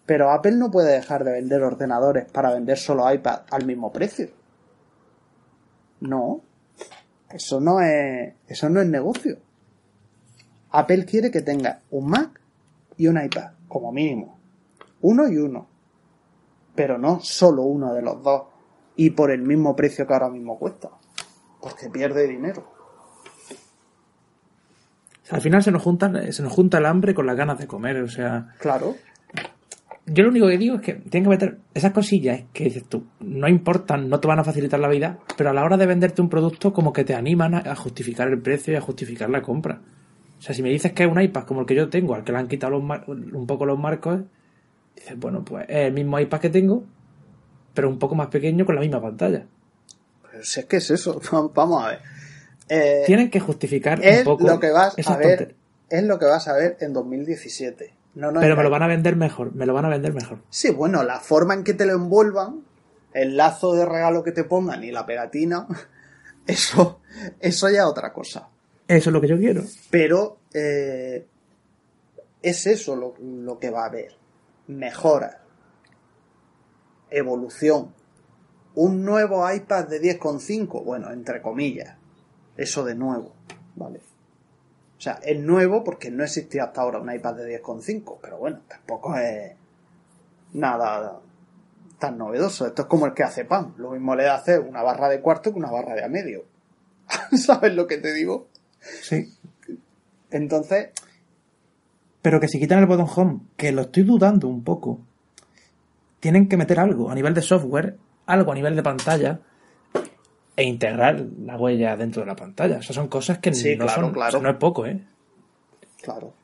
[0.07, 4.31] Pero Apple no puede dejar de vender ordenadores para vender solo iPad al mismo precio.
[6.01, 6.41] No.
[7.29, 9.37] Eso no es, eso no es negocio.
[10.71, 12.41] Apple quiere que tenga un Mac
[12.97, 14.39] y un iPad, como mínimo.
[15.03, 15.67] Uno y uno.
[16.75, 18.45] Pero no solo uno de los dos.
[18.99, 20.91] Y por el mismo precio que ahora mismo cuesta.
[21.63, 22.69] Porque pierde dinero.
[25.31, 28.03] Al final se nos, juntan, se nos junta el hambre con las ganas de comer,
[28.03, 28.55] o sea.
[28.59, 28.97] Claro.
[30.05, 33.05] Yo lo único que digo es que tienen que meter esas cosillas que dices tú,
[33.21, 36.21] no importan, no te van a facilitar la vida, pero a la hora de venderte
[36.21, 39.81] un producto como que te animan a, justificar el precio y a justificar la compra.
[40.39, 42.25] O sea, si me dices que es un iPad como el que yo tengo, al
[42.25, 44.23] que le han quitado un poco los marcos,
[44.97, 46.85] dices, bueno, pues es el mismo iPad que tengo,
[47.79, 49.47] pero un poco más pequeño con la misma pantalla.
[50.29, 51.21] Pero si es que es eso,
[51.55, 52.01] vamos a ver.
[52.69, 54.49] Eh, Tienen que justificar un poco.
[54.49, 55.55] Lo que vas a ver,
[55.89, 57.95] es lo que vas a ver en 2017.
[58.17, 60.41] No, Pero me lo van a vender mejor, me lo van a vender mejor.
[60.51, 62.65] Sí, bueno, la forma en que te lo envuelvan,
[63.15, 65.69] el lazo de regalo que te pongan y la pegatina,
[66.49, 66.99] eso,
[67.39, 68.49] eso ya es otra cosa.
[68.89, 69.63] Eso es lo que yo quiero.
[69.89, 71.25] Pero eh,
[72.43, 74.17] es eso lo, lo que va a haber.
[74.67, 75.43] Mejora.
[77.11, 77.93] Evolución.
[78.75, 81.99] Un nuevo iPad de 10,5, bueno, entre comillas
[82.59, 83.33] eso de nuevo,
[83.77, 84.01] ¿vale?
[84.99, 88.61] O sea, es nuevo porque no existía hasta ahora un iPad de 10,5, pero bueno,
[88.67, 89.53] tampoco es
[90.53, 91.21] nada
[92.01, 92.67] tan novedoso.
[92.67, 93.75] Esto es como el que hace pan.
[93.79, 96.47] Lo mismo le hace una barra de cuarto que una barra de a medio.
[97.37, 98.49] ¿Sabes lo que te digo?
[99.03, 99.33] Sí.
[100.31, 100.91] Entonces.
[102.21, 105.01] Pero que si quitan el botón home, que lo estoy dudando un poco,
[106.21, 107.97] tienen que meter algo a nivel de software,
[108.27, 109.41] algo a nivel de pantalla,
[110.57, 112.79] e integrar la huella dentro de la pantalla.
[112.79, 114.41] O sea, son cosas que no son, claro.
[114.41, 115.01] no es poco, ¿eh?
[116.03, 116.35] Claro.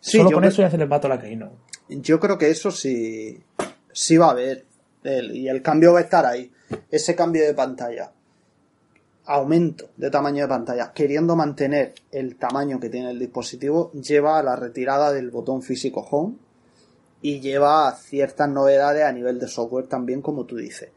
[0.00, 1.50] Solo con eso ya se les va toda la caína.
[1.88, 3.42] Yo creo que eso sí,
[3.90, 4.66] sí va a haber.
[5.02, 6.52] y el cambio va a estar ahí.
[6.90, 8.12] Ese cambio de pantalla.
[9.24, 10.92] Aumento de tamaño de pantalla.
[10.92, 16.06] Queriendo mantener el tamaño que tiene el dispositivo, lleva a la retirada del botón físico
[16.10, 16.34] Home
[17.22, 20.90] y lleva ciertas novedades a nivel de software también, como tú dices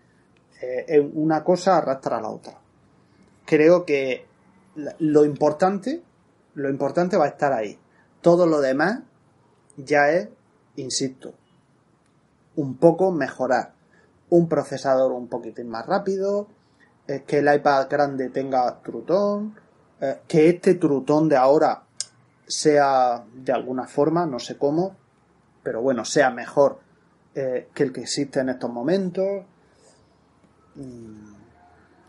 [0.61, 2.57] eh, una cosa arrastra a la otra.
[3.45, 4.25] Creo que
[4.99, 6.01] lo importante,
[6.55, 7.77] lo importante va a estar ahí.
[8.21, 9.01] Todo lo demás
[9.77, 10.29] ya es,
[10.75, 11.33] insisto,
[12.55, 13.73] un poco mejorar.
[14.29, 16.47] Un procesador un poquitín más rápido,
[17.07, 19.55] eh, que el iPad grande tenga trutón,
[20.01, 21.83] eh, que este trutón de ahora
[22.47, 24.95] sea de alguna forma, no sé cómo,
[25.65, 26.79] pero bueno, sea mejor
[27.33, 29.43] que el que existe en estos momentos.
[30.75, 31.33] Mm,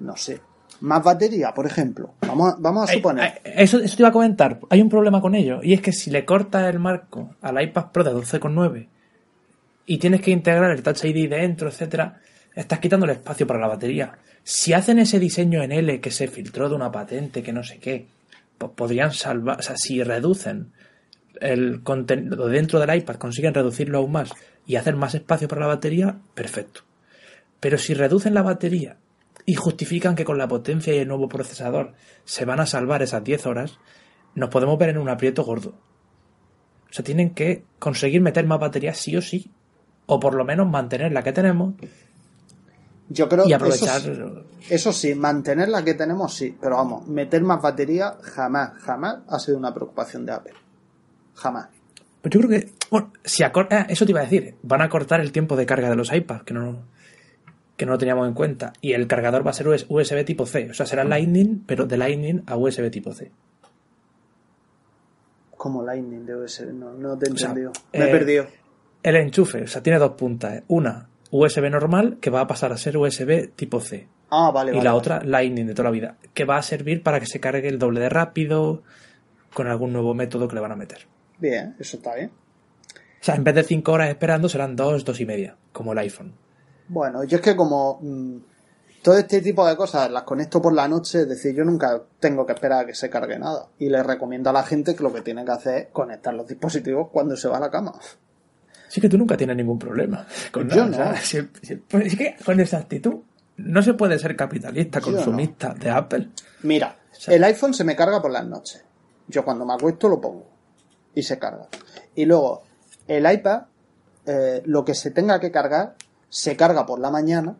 [0.00, 0.40] no sé.
[0.80, 2.14] Más batería, por ejemplo.
[2.20, 3.40] Vamos a, vamos a suponer.
[3.42, 4.60] Eso, eso te iba a comentar.
[4.68, 5.60] Hay un problema con ello.
[5.62, 8.88] Y es que si le cortas el marco al iPad Pro de 12,9
[9.86, 12.20] y tienes que integrar el Touch ID dentro, etcétera,
[12.54, 14.18] estás quitando el espacio para la batería.
[14.44, 17.78] Si hacen ese diseño en L que se filtró de una patente, que no sé
[17.78, 18.06] qué,
[18.58, 19.58] pues podrían salvar.
[19.58, 20.72] O sea, si reducen
[21.40, 24.32] el contenido dentro del iPad, consiguen reducirlo aún más
[24.66, 26.82] y hacer más espacio para la batería, perfecto.
[27.60, 28.98] Pero si reducen la batería
[29.44, 33.22] y justifican que con la potencia y el nuevo procesador se van a salvar esas
[33.22, 33.78] 10 horas,
[34.34, 35.74] nos podemos ver en un aprieto gordo.
[36.90, 39.50] O sea, tienen que conseguir meter más batería sí o sí.
[40.06, 41.74] O por lo menos mantener la que tenemos.
[43.08, 44.00] Yo creo y aprovechar.
[44.00, 46.56] Eso, eso sí, mantener la que tenemos sí.
[46.60, 50.65] Pero vamos, meter más batería jamás, jamás ha sido una preocupación de Apple.
[51.36, 51.68] Jamás.
[52.22, 52.70] Pues yo creo que.
[52.90, 54.56] Bueno, si acorta, eh, eso te iba a decir.
[54.62, 56.84] Van a cortar el tiempo de carga de los iPads, que no
[57.76, 58.72] que no lo teníamos en cuenta.
[58.80, 60.70] Y el cargador va a ser USB tipo C.
[60.70, 63.30] O sea, será Lightning, pero de Lightning a USB tipo C.
[65.56, 67.72] Como Lightning de USB, no, no te he O sea, entendido.
[67.92, 68.46] Me he eh, perdido.
[69.02, 70.54] El enchufe, o sea, tiene dos puntas.
[70.54, 70.64] ¿eh?
[70.68, 74.08] Una USB normal, que va a pasar a ser USB tipo C.
[74.30, 74.98] Ah, vale, y vale, la vale.
[74.98, 77.78] otra Lightning de toda la vida, que va a servir para que se cargue el
[77.78, 78.82] doble de rápido
[79.54, 81.06] con algún nuevo método que le van a meter.
[81.38, 82.30] Bien, eso está bien.
[83.20, 85.98] O sea, en vez de 5 horas esperando, serán 2, 2 y media, como el
[85.98, 86.32] iPhone.
[86.88, 88.36] Bueno, yo es que como mm,
[89.02, 92.46] todo este tipo de cosas las conecto por la noche, es decir, yo nunca tengo
[92.46, 93.66] que esperar a que se cargue nada.
[93.78, 96.46] Y le recomiendo a la gente que lo que tiene que hacer es conectar los
[96.46, 97.92] dispositivos cuando se va a la cama.
[98.88, 101.12] Sí que tú nunca tienes ningún problema con Yo nada.
[101.12, 101.48] o sea, no.
[101.88, 103.16] pues es que con esa actitud
[103.56, 105.06] no se puede ser capitalista, no.
[105.06, 106.28] consumista de Apple.
[106.62, 108.84] Mira, sea- el iPhone se me carga por las noches.
[109.26, 110.55] Yo cuando me acuesto lo pongo
[111.16, 111.66] y se carga.
[112.14, 112.62] Y luego,
[113.08, 113.62] el iPad,
[114.26, 115.96] eh, lo que se tenga que cargar,
[116.28, 117.56] se carga por la mañana.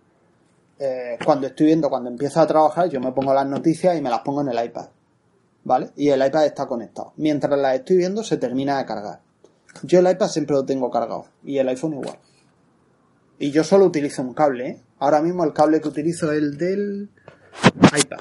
[0.78, 4.10] Eh, cuando estoy viendo, cuando empiezo a trabajar, yo me pongo las noticias y me
[4.10, 4.88] las pongo en el iPad.
[5.64, 5.90] ¿Vale?
[5.96, 7.14] Y el iPad está conectado.
[7.16, 9.20] Mientras las estoy viendo, se termina de cargar.
[9.82, 11.24] Yo el iPad siempre lo tengo cargado.
[11.42, 12.18] Y el iPhone igual.
[13.38, 14.82] Y yo solo utilizo un cable, ¿eh?
[14.98, 17.10] Ahora mismo el cable que utilizo es el del
[17.98, 18.20] iPad.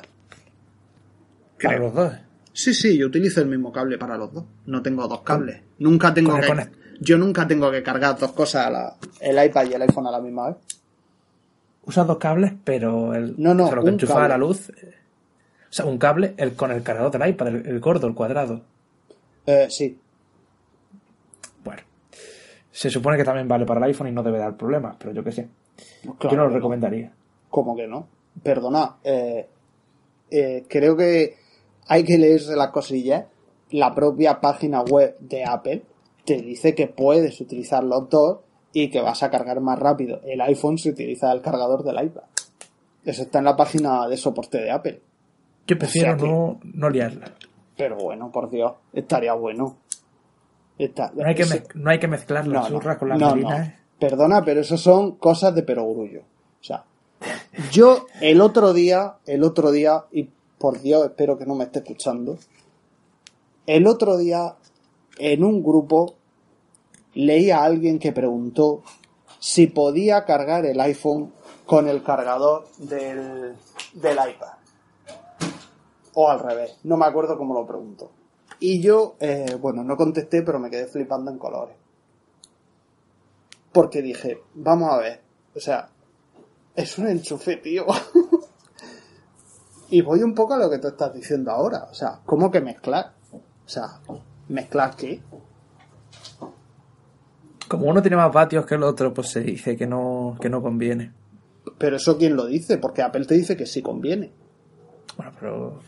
[1.58, 1.80] Creo.
[1.80, 2.14] los dos.
[2.56, 4.46] Sí, sí, yo utilizo el mismo cable para los dos.
[4.66, 5.62] No tengo dos cables.
[5.80, 6.70] Nunca tengo el que.
[7.02, 10.12] Yo nunca tengo que cargar dos cosas a la, el iPad y el iPhone a
[10.12, 10.58] la misma vez.
[11.84, 14.26] Usas dos cables, pero el, No, no, o sea, lo que un enchufa cable.
[14.26, 14.70] a la luz.
[14.70, 14.74] O
[15.70, 18.62] sea, un cable el, con el cargador del iPad, el, el gordo, el cuadrado.
[19.46, 20.00] Eh, sí.
[21.62, 21.82] Bueno.
[22.72, 25.26] Se supone que también vale para el iPhone y no debe dar problemas, pero yo
[25.26, 25.50] qué sé.
[26.06, 27.12] Pues yo no lo recomendaría.
[27.50, 28.08] ¿Cómo que no?
[28.42, 28.96] Perdona.
[29.04, 29.46] eh,
[30.32, 31.44] eh, creo que
[31.88, 33.26] hay que leerse las cosillas.
[33.72, 35.84] La propia página web de Apple
[36.26, 38.40] te dice que puedes utilizar los dos
[38.74, 40.22] y que vas a cargar más rápido.
[40.26, 42.24] El iPhone se utiliza el cargador del iPad.
[43.04, 45.02] Eso está en la página de soporte de Apple.
[45.68, 47.32] Yo prefiero O sea que- no, no liarla.
[47.78, 49.78] Pero bueno, por Dios, estaría bueno.
[50.78, 53.10] Está- No hay que, ese- mez- no hay que mezclar las no, churras no, con
[53.10, 53.52] las no.
[53.54, 53.76] ¿eh?
[54.00, 56.22] Perdona, pero eso son cosas de perogrullo.
[56.22, 56.84] O sea,
[57.72, 61.80] yo el otro día, el otro día, y por Dios espero que no me esté
[61.80, 62.38] escuchando,
[63.66, 64.56] el otro día
[65.18, 66.16] en un grupo
[67.14, 68.84] leí a alguien que preguntó
[69.40, 71.32] si podía cargar el iPhone
[71.66, 73.56] con el cargador del,
[73.94, 74.54] del iPad.
[76.14, 78.12] O al revés, no me acuerdo cómo lo preguntó.
[78.60, 81.76] Y yo, eh, bueno, no contesté, pero me quedé flipando en colores.
[83.72, 85.22] Porque dije, vamos a ver,
[85.56, 85.90] o sea,
[86.76, 87.86] es un enchufe, tío.
[89.98, 91.86] y voy un poco a lo que tú estás diciendo ahora.
[91.90, 93.14] O sea, ¿cómo que mezclar?
[93.32, 93.40] O
[93.70, 94.00] sea,
[94.50, 95.22] ¿mezclar qué?
[97.68, 100.62] Como uno tiene más vatios que el otro, pues se dice que no, que no
[100.62, 101.14] conviene.
[101.78, 104.32] Pero eso quién lo dice, porque Apple te dice que sí conviene.
[105.18, 105.80] Bueno, pero.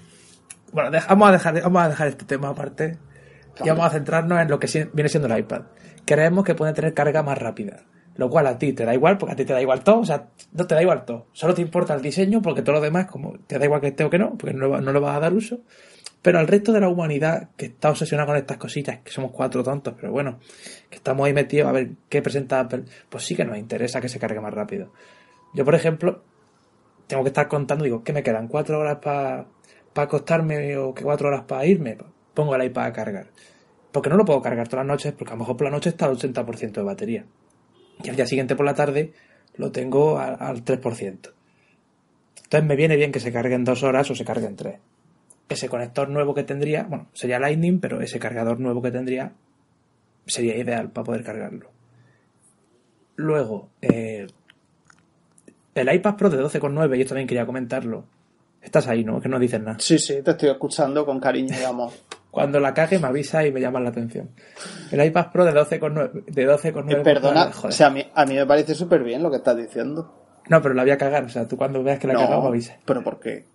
[0.72, 2.98] Bueno, deja- vamos, a dejar, vamos a dejar este tema aparte
[3.64, 5.64] y vamos a centrarnos en lo que viene siendo el iPad.
[6.06, 7.84] Creemos que puede tener carga más rápida.
[8.18, 10.00] Lo cual a ti te da igual, porque a ti te da igual todo.
[10.00, 11.28] O sea, no te da igual todo.
[11.34, 14.04] Solo te importa el diseño, porque todo lo demás, como te da igual que esté
[14.04, 15.60] o que no, porque no, no le vas a dar uso.
[16.22, 19.64] Pero al resto de la humanidad que está obsesionada con estas cositas, que somos cuatro
[19.64, 20.40] tontos, pero bueno,
[20.90, 24.10] que estamos ahí metidos a ver qué presenta Apple, pues sí que nos interesa que
[24.10, 24.92] se cargue más rápido.
[25.54, 26.24] Yo, por ejemplo,
[27.08, 28.48] tengo que estar contando, digo, ¿qué me quedan?
[28.48, 29.46] ¿Cuatro horas para
[29.96, 31.98] acostarme o que cuatro horas para irme?
[32.34, 33.28] Pongo el iPad a cargar.
[33.92, 35.90] Porque no lo puedo cargar todas las noches, porque a lo mejor por la noche
[35.90, 37.26] está al 80% de batería.
[38.04, 39.14] Y al día siguiente por la tarde
[39.56, 41.32] lo tengo a- al 3%.
[42.44, 44.80] Entonces me viene bien que se cargue en dos horas o se cargue en tres.
[45.50, 49.34] Ese conector nuevo que tendría, bueno, sería Lightning, pero ese cargador nuevo que tendría
[50.26, 51.70] sería ideal para poder cargarlo.
[53.16, 54.28] Luego, eh,
[55.76, 58.06] el iPad Pro de 12,9, y esto también quería comentarlo.
[58.62, 59.22] Estás ahí, ¿no?
[59.22, 59.78] Que no dices nada.
[59.80, 61.92] Sí, sí, te estoy escuchando con cariño y amor.
[62.42, 64.30] Cuando la cague me avisa y me llaman la atención.
[64.92, 66.26] El iPad Pro de 12,9.
[66.26, 69.30] De 12,9 Eh, Perdona, o sea, a mí, a mí me parece súper bien lo
[69.32, 70.14] que estás diciendo.
[70.50, 71.24] No, pero la voy a cagar.
[71.26, 72.78] O sea, tú cuando veas que la he cagado me avisas.
[72.86, 73.46] pero ¿por qué?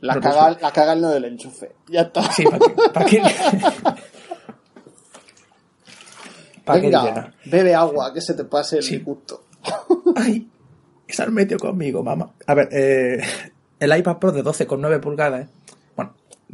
[0.00, 1.72] La No, caga, la caga en lo del enchufe.
[1.88, 2.22] Ya está.
[2.32, 2.58] Sí, ¿para
[3.06, 3.22] qué?
[6.64, 6.90] ¿Para qué?
[7.50, 8.98] Bebe agua, que se te pase el Sí.
[8.98, 9.44] gusto.
[10.16, 10.48] Ay,
[11.08, 12.32] se han metido conmigo, mamá.
[12.46, 13.20] A ver, eh,
[13.80, 15.48] el iPad Pro de 12,9 pulgadas.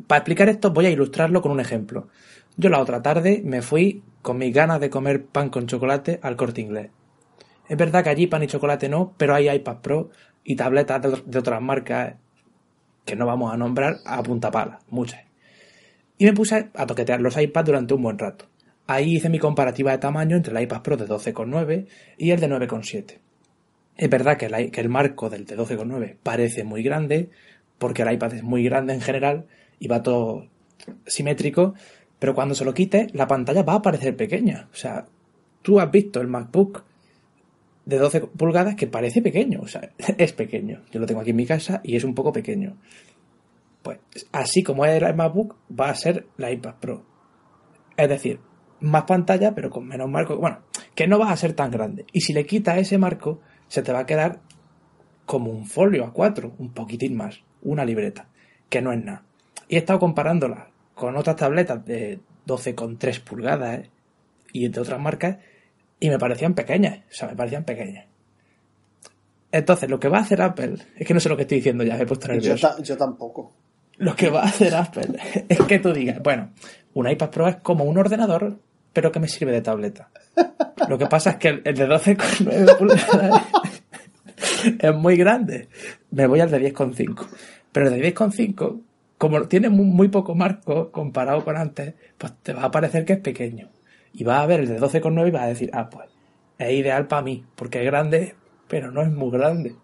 [0.06, 2.08] Para explicar esto voy a ilustrarlo con un ejemplo.
[2.56, 6.36] Yo la otra tarde me fui con mis ganas de comer pan con chocolate al
[6.36, 6.90] corte inglés.
[7.68, 10.10] Es verdad que allí pan y chocolate no, pero hay iPad Pro
[10.44, 12.16] y tabletas de, otras marcas
[13.04, 15.20] que no vamos a nombrar a punta pala, muchas.
[16.18, 18.46] Y me puse a toquetear los iPads durante un buen rato.
[18.86, 21.86] Ahí hice mi comparativa de tamaño entre el iPad Pro de 12,9
[22.18, 23.18] y el de 9,7.
[23.96, 27.30] Es verdad que el, que el marco del de 12,9 parece muy grande,
[27.78, 29.46] porque el iPad es muy grande en general
[29.80, 30.46] y va todo
[31.06, 31.74] simétrico,
[32.20, 34.68] Pero cuando se lo quite, la pantalla va a parecer pequeña.
[34.72, 35.06] O sea,
[35.62, 36.84] tú has visto el MacBook
[37.86, 39.60] de 12 pulgadas que parece pequeño.
[39.62, 40.82] O sea, es pequeño.
[40.92, 42.76] Yo lo tengo aquí en mi casa y es un poco pequeño.
[43.82, 43.98] Pues
[44.32, 47.06] así como es el MacBook, va a ser la iPad Pro.
[47.96, 48.38] Es decir,
[48.80, 50.36] más pantalla, pero con menos marco.
[50.36, 50.58] Bueno,
[50.94, 52.04] que no va a ser tan grande.
[52.12, 54.40] Y si le quitas ese marco, se te va a quedar
[55.24, 58.28] como un folio A4, un poquitín más, una libreta,
[58.68, 59.24] que no es nada.
[59.70, 60.66] Y he estado comparándola
[60.96, 63.90] con otras tabletas de 12,3 pulgadas ¿eh?
[64.52, 65.36] y de otras marcas
[66.00, 68.06] y me parecían pequeñas, o sea, me parecían pequeñas.
[69.52, 71.84] Entonces, lo que va a hacer Apple, es que no sé lo que estoy diciendo
[71.84, 72.68] ya, me he puesto nervioso.
[72.78, 73.52] Yo, yo tampoco.
[73.98, 75.16] Lo que va a hacer Apple
[75.48, 76.50] es que tú digas, bueno,
[76.94, 78.58] un iPad Pro es como un ordenador,
[78.92, 80.10] pero que me sirve de tableta.
[80.88, 83.44] Lo que pasa es que el, de 12,9 pulgadas
[84.80, 85.68] es muy grande.
[86.10, 87.24] Me voy al de 10,5.
[87.70, 88.80] Pero el de 10,5,
[89.20, 93.20] como tiene muy, poco marco comparado con antes, pues te va a parecer que es
[93.20, 93.68] pequeño.
[94.14, 96.08] Y va a ver el de 12,9 y va a decir, ah, pues
[96.56, 98.34] es ideal para mí, porque es grande,
[98.66, 99.76] pero no es muy grande.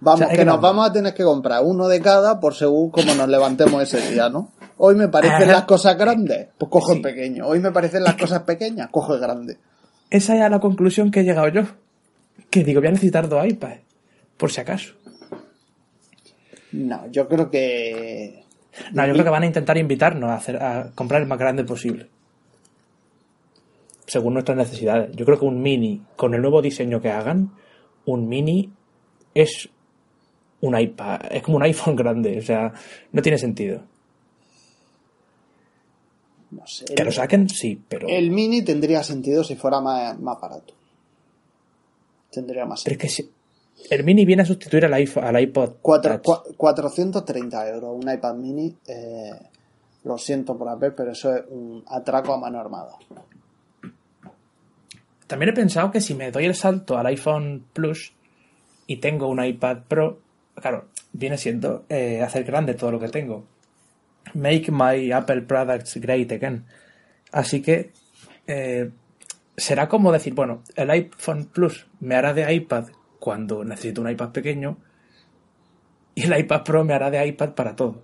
[0.00, 3.28] Vamos, que nos vamos a tener que comprar uno de cada por según como nos
[3.28, 4.50] levantemos ese día, ¿no?
[4.76, 7.46] Hoy me parecen las cosas grandes, pues cojo el pequeño.
[7.46, 9.58] Hoy me parecen las cosas pequeñas, cojo el grande.
[10.10, 11.62] Esa es la conclusión que he llegado yo.
[12.50, 13.82] Que digo, voy a necesitar dos iPads,
[14.36, 14.94] por si acaso.
[16.72, 18.49] No, yo creo que.
[18.92, 21.64] No, yo creo que van a intentar invitarnos a, hacer, a comprar el más grande
[21.64, 22.08] posible.
[24.06, 25.14] Según nuestras necesidades.
[25.14, 27.52] Yo creo que un mini, con el nuevo diseño que hagan,
[28.06, 28.72] un mini
[29.34, 29.68] es
[30.60, 32.72] un iPad, es como un iPhone grande, o sea,
[33.12, 33.82] no tiene sentido.
[36.50, 36.84] No sé.
[36.84, 38.08] Que lo saquen, sí, pero.
[38.08, 40.74] El mini tendría sentido si fuera más, más barato.
[42.30, 42.98] Tendría más sentido.
[42.98, 43.30] Pero es que si,
[43.88, 45.76] el mini viene a sustituir al, iPhone, al iPod.
[45.80, 48.76] 430 euros, un iPad mini.
[48.86, 49.30] Eh,
[50.04, 52.92] lo siento por Apple, pero eso es un atraco a mano armada.
[55.26, 58.12] También he pensado que si me doy el salto al iPhone Plus
[58.86, 60.20] y tengo un iPad Pro,
[60.54, 63.44] claro, viene siendo eh, hacer grande todo lo que tengo.
[64.34, 66.64] Make my Apple products great again.
[67.32, 67.92] Así que
[68.46, 68.90] eh,
[69.56, 72.88] será como decir, bueno, el iPhone Plus me hará de iPad
[73.20, 74.78] cuando necesito un iPad pequeño
[76.14, 78.02] y el iPad Pro me hará de iPad para todo.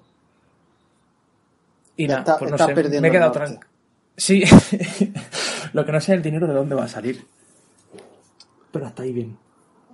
[1.96, 3.66] Y nada, pues no sé, me he quedado tranquilo.
[4.16, 4.44] Sí,
[5.72, 7.26] lo que no sé es el dinero de dónde va a salir.
[8.70, 9.36] Pero hasta ahí bien.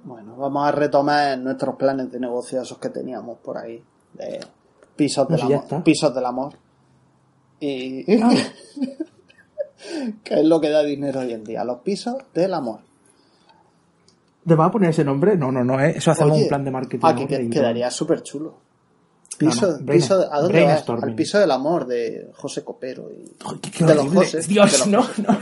[0.04, 3.82] Bueno, vamos a retomar nuestros planes de negocio esos que teníamos por ahí.
[4.14, 4.40] De
[4.96, 5.84] pisos del amor.
[5.84, 6.54] Pisos del amor.
[7.60, 8.20] Y.
[8.20, 8.34] Ah.
[10.24, 11.64] ¿Qué es lo que da dinero hoy en día?
[11.64, 12.80] Los pisos del amor.
[14.46, 15.36] ¿Te vas a poner ese nombre?
[15.36, 15.94] No, no, no, ¿eh?
[15.96, 17.06] eso hacemos un plan de marketing.
[17.06, 18.58] Aquí quedaría súper chulo.
[19.38, 20.88] Piso, piso, ¿A dónde vas?
[20.88, 23.10] Al piso del amor de José Copero.
[23.10, 25.38] Y de los José, Dios, no, no.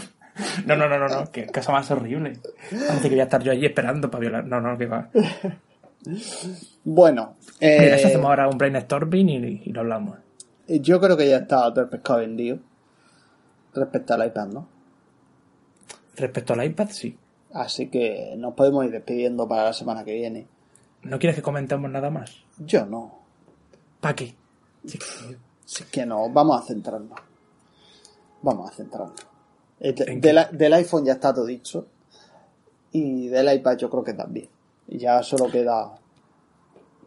[0.64, 2.38] No, no, no, no, no, qué cosa más horrible.
[2.70, 4.46] Parece que voy a estar yo allí esperando para violar.
[4.46, 5.10] No, no, que va.
[6.84, 7.36] Bueno.
[7.58, 10.18] Eh, Mira, eso hacemos ahora un brainstorming y, y lo hablamos.
[10.66, 12.58] Yo creo que ya está todo el pescado vendido.
[13.74, 14.68] Respecto al iPad, ¿no?
[16.16, 17.16] Respecto al iPad, sí.
[17.52, 20.46] Así que nos podemos ir despidiendo para la semana que viene.
[21.02, 22.44] ¿No quieres que comentemos nada más?
[22.58, 23.18] Yo no.
[24.00, 24.34] ¿Para qué?
[25.64, 27.18] Sí, que no, vamos a centrarnos.
[28.42, 29.14] Vamos a centrarnos.
[29.78, 31.86] del iPhone ya está todo dicho.
[32.92, 34.48] Y del iPad yo creo que también.
[34.88, 35.96] Y ya solo queda.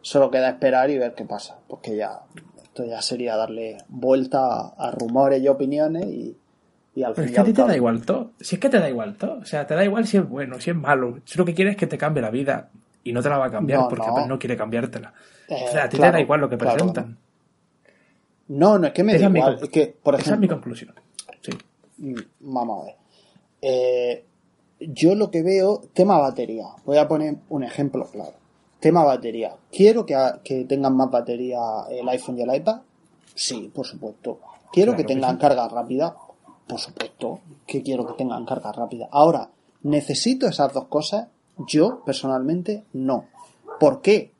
[0.00, 1.58] Solo queda esperar y ver qué pasa.
[1.68, 2.22] Porque ya.
[2.62, 6.36] Esto ya sería darle vuelta a rumores y opiniones y
[6.94, 8.32] pero es que a ti te da igual todo.
[8.40, 9.38] Si es que te da igual todo.
[9.38, 11.18] O sea, te da igual si es bueno, si es malo.
[11.24, 12.70] Si lo que quieres es que te cambie la vida
[13.02, 14.38] y no te la va a cambiar porque no.
[14.38, 15.12] quiere cambiártela.
[15.48, 17.18] o sea, a ti te da igual lo que presentan.
[18.48, 19.58] No, no es que me da igual.
[19.62, 20.94] Es que, por ejemplo, esa es mi conclusión.
[21.40, 21.52] Sí.
[21.98, 22.94] Mm, vamos a ver.
[23.60, 24.24] Eh,
[24.80, 26.66] yo lo que veo, tema batería.
[26.84, 28.34] Voy a poner un ejemplo claro.
[28.78, 29.56] Tema batería.
[29.72, 30.14] ¿Quiero que,
[30.44, 31.58] que tengan más batería
[31.90, 32.82] el iPhone y el iPad?
[33.34, 34.38] Sí, por supuesto.
[34.72, 36.14] ¿Quiero que tengan carga rápida?
[36.66, 39.08] Por supuesto que quiero que tengan carga rápida.
[39.10, 39.50] Ahora,
[39.82, 41.28] ¿necesito esas dos cosas?
[41.66, 43.26] Yo, personalmente, no.
[43.78, 44.32] ¿Por qué?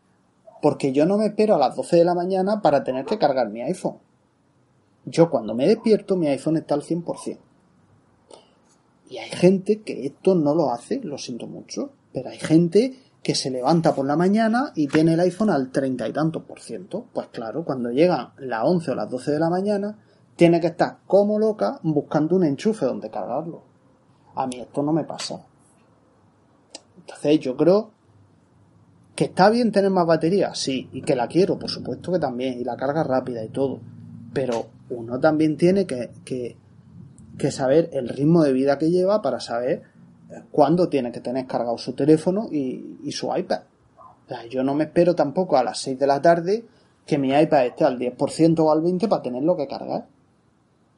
[0.63, 3.51] Porque yo no me espero a las 12 de la mañana para tener que cargar
[3.51, 3.99] mi iPhone.
[5.05, 7.39] Yo cuando me despierto mi iPhone está al 100%.
[9.11, 13.35] Y hay gente que esto no lo hace, lo siento mucho, pero hay gente que
[13.35, 17.07] se levanta por la mañana y tiene el iPhone al 30 y tantos por ciento.
[17.13, 19.99] Pues claro, cuando llegan las 11 o las 12 de la mañana,
[20.37, 23.63] tiene que estar como loca buscando un enchufe donde cargarlo.
[24.35, 25.45] A mí esto no me pasa.
[26.99, 27.91] Entonces yo creo
[29.15, 32.61] que está bien tener más batería, sí, y que la quiero, por supuesto que también,
[32.61, 33.81] y la carga rápida y todo.
[34.33, 36.57] Pero uno también tiene que,
[37.51, 39.83] saber el ritmo de vida que lleva para saber
[40.31, 43.61] eh, cuándo tiene que tener cargado su teléfono y, y su iPad.
[44.25, 46.65] O sea, yo no me espero tampoco a las 6 de la tarde
[47.07, 50.07] que mi iPad esté al 10% o al 20% para tenerlo que cargar.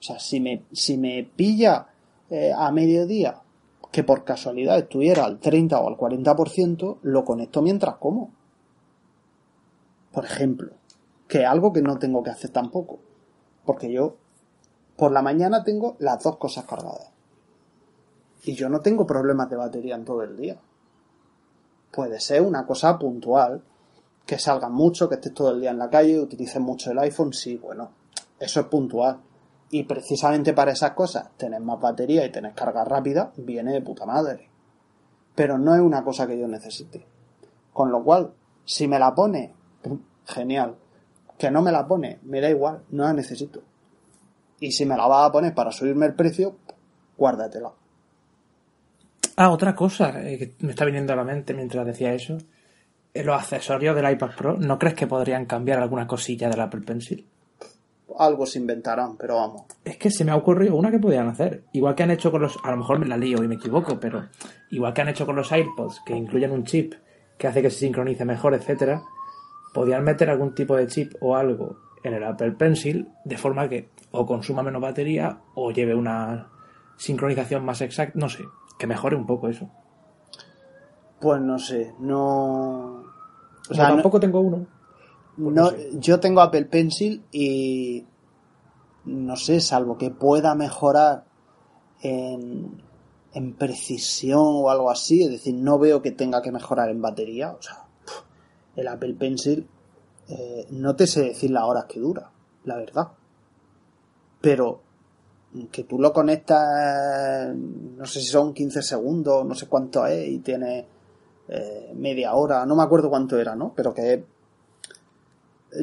[0.01, 1.89] O sea, si me, si me pilla
[2.31, 3.43] eh, a mediodía
[3.91, 8.31] que por casualidad estuviera al 30 o al 40%, lo conecto mientras como.
[10.13, 10.73] Por ejemplo,
[11.29, 12.99] que es algo que no tengo que hacer tampoco.
[13.65, 14.17] Porque yo
[14.97, 17.11] por la mañana tengo las dos cosas cargadas.
[18.45, 20.59] Y yo no tengo problemas de batería en todo el día.
[21.91, 23.63] Puede ser una cosa puntual,
[24.25, 27.33] que salgan mucho, que estés todo el día en la calle, utilices mucho el iPhone,
[27.33, 27.91] sí, bueno,
[28.39, 29.21] eso es puntual.
[29.71, 34.07] Y precisamente para esas cosas, tener más batería y tener carga rápida, viene de puta
[34.07, 34.49] madre.
[35.35, 37.07] Pero no es una cosa que yo necesite.
[37.73, 38.33] Con lo cual,
[38.65, 39.53] si me la pone,
[40.25, 40.77] genial.
[41.37, 43.63] Que no me la pone, me da igual, no la necesito.
[44.61, 46.57] Y si me la vas a poner para subirme el precio,
[47.19, 47.73] guárdatela.
[49.37, 52.39] Ah, otra cosa eh, que me está viniendo a la mente mientras decía eso.
[53.13, 56.81] Eh, Los accesorios del iPad Pro, ¿no crees que podrían cambiar alguna cosilla del Apple
[56.81, 57.27] Pencil?
[58.19, 59.63] Algo se inventarán, pero vamos.
[59.85, 61.65] Es que se me ha ocurrido una que podían hacer.
[61.73, 62.59] Igual que han hecho con los.
[62.65, 64.27] A lo mejor me la lío y me equivoco, pero.
[64.71, 66.95] Igual que han hecho con los AirPods, que incluyen un chip
[67.39, 69.03] que hace que se sincronice mejor, etcétera.
[69.75, 73.91] Podían meter algún tipo de chip o algo en el Apple Pencil de forma que
[74.13, 76.49] o consuma menos batería o lleve una
[76.97, 78.19] sincronización más exacta.
[78.19, 78.45] No sé,
[78.79, 79.69] que mejore un poco eso.
[81.21, 83.03] Pues no sé, no.
[83.69, 84.67] O sea, tampoco tengo uno.
[85.37, 88.07] No, yo tengo Apple Pencil y
[89.05, 91.25] no sé, salvo que pueda mejorar
[92.03, 92.83] en,
[93.33, 97.53] en precisión o algo así, es decir, no veo que tenga que mejorar en batería,
[97.53, 97.85] o sea,
[98.77, 99.69] el Apple Pencil
[100.29, 102.31] eh, no te sé decir las horas que dura,
[102.65, 103.09] la verdad.
[104.41, 104.81] Pero
[105.71, 110.39] que tú lo conectas, no sé si son 15 segundos, no sé cuánto es, y
[110.41, 110.87] tiene
[111.49, 113.73] eh, media hora, no me acuerdo cuánto era, ¿no?
[113.75, 114.25] Pero que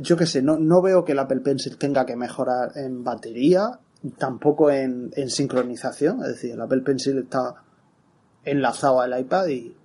[0.02, 3.80] yo qué sé, no, no veo que el Apple Pencil tenga que mejorar en batería,
[4.18, 7.64] tampoco en, en sincronización, es decir, el Apple Pencil está
[8.46, 9.76] enlazado al iPad y,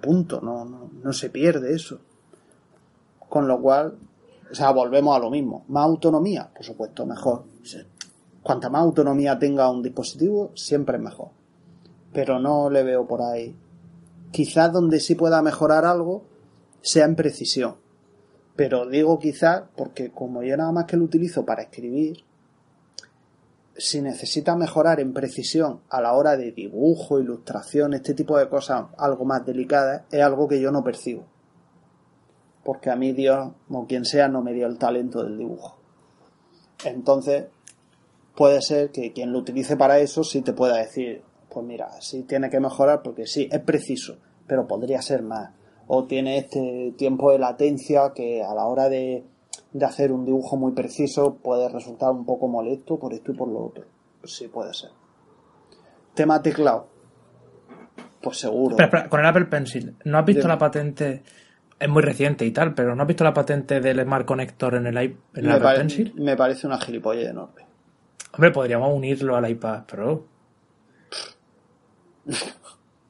[0.00, 2.00] punto, no, no, no se pierde eso.
[3.28, 3.98] Con lo cual,
[4.50, 5.64] o sea, volvemos a lo mismo.
[5.68, 7.44] Más autonomía, por supuesto, mejor.
[8.42, 11.28] Cuanta más autonomía tenga un dispositivo, siempre es mejor.
[12.12, 13.54] Pero no le veo por ahí.
[14.30, 16.24] Quizás donde sí pueda mejorar algo
[16.80, 17.76] sea en precisión.
[18.58, 22.24] Pero digo quizás porque como yo nada más que lo utilizo para escribir,
[23.74, 28.86] si necesita mejorar en precisión a la hora de dibujo, ilustración, este tipo de cosas
[28.98, 31.24] algo más delicadas, es algo que yo no percibo
[32.68, 35.78] porque a mí Dios, o quien sea, no me dio el talento del dibujo.
[36.84, 37.46] Entonces,
[38.36, 42.24] puede ser que quien lo utilice para eso sí te pueda decir, pues mira, sí
[42.24, 45.52] tiene que mejorar porque sí, es preciso, pero podría ser más.
[45.88, 49.24] O tiene este tiempo de latencia que a la hora de,
[49.72, 53.48] de hacer un dibujo muy preciso puede resultar un poco molesto por esto y por
[53.48, 53.84] lo otro.
[54.24, 54.90] Sí, puede ser.
[56.14, 56.88] Tema teclado.
[58.20, 58.72] Pues seguro.
[58.72, 61.22] Espera, espera, con el Apple Pencil, ¿no has visto la patente?
[61.80, 64.88] Es muy reciente y tal, pero ¿no has visto la patente del Smart Connector en
[64.88, 66.12] el, en el me, Apple pare- Pencil?
[66.16, 67.62] me parece una gilipollez enorme.
[68.34, 70.24] Hombre, podríamos unirlo al iPad Pro.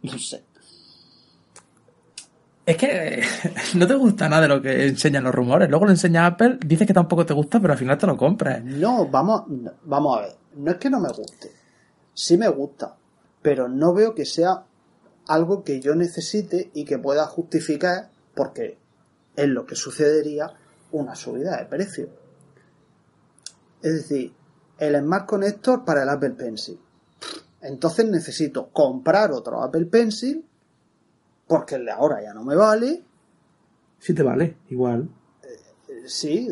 [0.03, 0.45] No sé.
[2.69, 3.23] Es que
[3.77, 5.71] no te gusta nada de lo que enseñan los rumores.
[5.71, 8.63] Luego lo enseña Apple, dices que tampoco te gusta, pero al final te lo compras.
[8.63, 9.45] No, vamos,
[9.85, 10.37] vamos a ver.
[10.57, 11.51] No es que no me guste.
[12.13, 12.95] Sí me gusta.
[13.41, 14.65] Pero no veo que sea
[15.29, 18.77] algo que yo necesite y que pueda justificar porque
[19.35, 20.53] es lo que sucedería
[20.93, 22.11] una subida de precio.
[23.81, 24.35] Es decir,
[24.77, 26.79] el Smart Connector para el Apple Pencil.
[27.63, 30.45] Entonces necesito comprar otro Apple Pencil
[31.49, 33.03] porque el de ahora ya no me vale.
[33.99, 35.09] Sí te vale, igual.
[35.43, 36.49] Eh, Sí,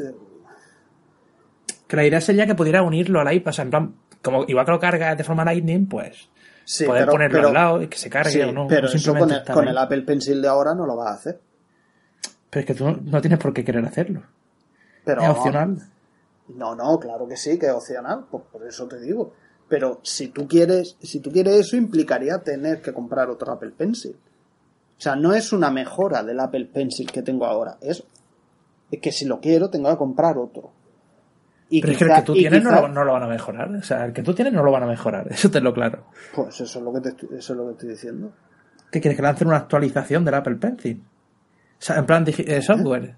[1.87, 3.51] Que la idea sería que pudiera unirlo al iPad.
[3.51, 6.29] O sea, en plan, como igual que lo cargas de forma Lightning, pues
[6.65, 8.67] sí poder pero- ponerlo pero- al lado y que se cargue sí, o no.
[8.67, 11.41] pero o eso con, el, con Apple Pencil de ahora no lo vas a hacer.
[12.51, 14.23] Pero es que tú no, no tienes por qué querer hacerlo.
[15.05, 15.79] Pero es opcional.
[16.49, 19.33] No, no, claro que sí, que es opcional, pues por eso te digo.
[19.69, 24.17] Pero si tú quieres, si tú quieres eso, implicaría tener que comprar otro Apple Pencil.
[24.99, 27.77] O sea, no es una mejora del Apple Pencil que tengo ahora.
[27.81, 28.03] Es,
[29.03, 30.71] que si lo quiero, tengo que comprar otro.
[31.69, 33.71] Y Pero es que el que tú tienes no lo, no lo van a mejorar.
[33.75, 35.27] O sea, el que tú tienes no lo van a mejorar.
[35.31, 36.05] Eso te lo claro.
[36.35, 38.33] Pues eso es lo que te estoy, eso es lo que estoy diciendo.
[38.91, 41.03] ¿Qué quieres que lancen una actualización del Apple Pencil?
[41.03, 43.17] O sea, en plan digi- eh, software.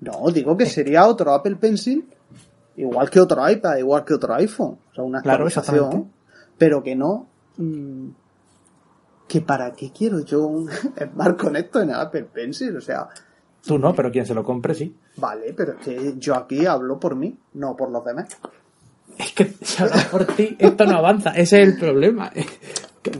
[0.00, 2.08] No, digo que sería otro Apple Pencil,
[2.76, 4.78] igual que otro iPad, igual que otro iPhone.
[4.90, 6.10] O sea, una Claro, actualización.
[6.58, 7.26] pero que no.
[7.58, 8.08] mm,
[9.32, 10.68] que para qué quiero yo un
[11.12, 13.08] Smart con esto en el Apple Pencil, o sea,
[13.64, 14.94] Tú no, pero quien se lo compre sí.
[15.16, 18.28] vale, pero es que yo aquí hablo por mí, no por los demás.
[19.16, 21.30] Es que si hablas por ti, esto no avanza.
[21.30, 22.30] Ese es el problema.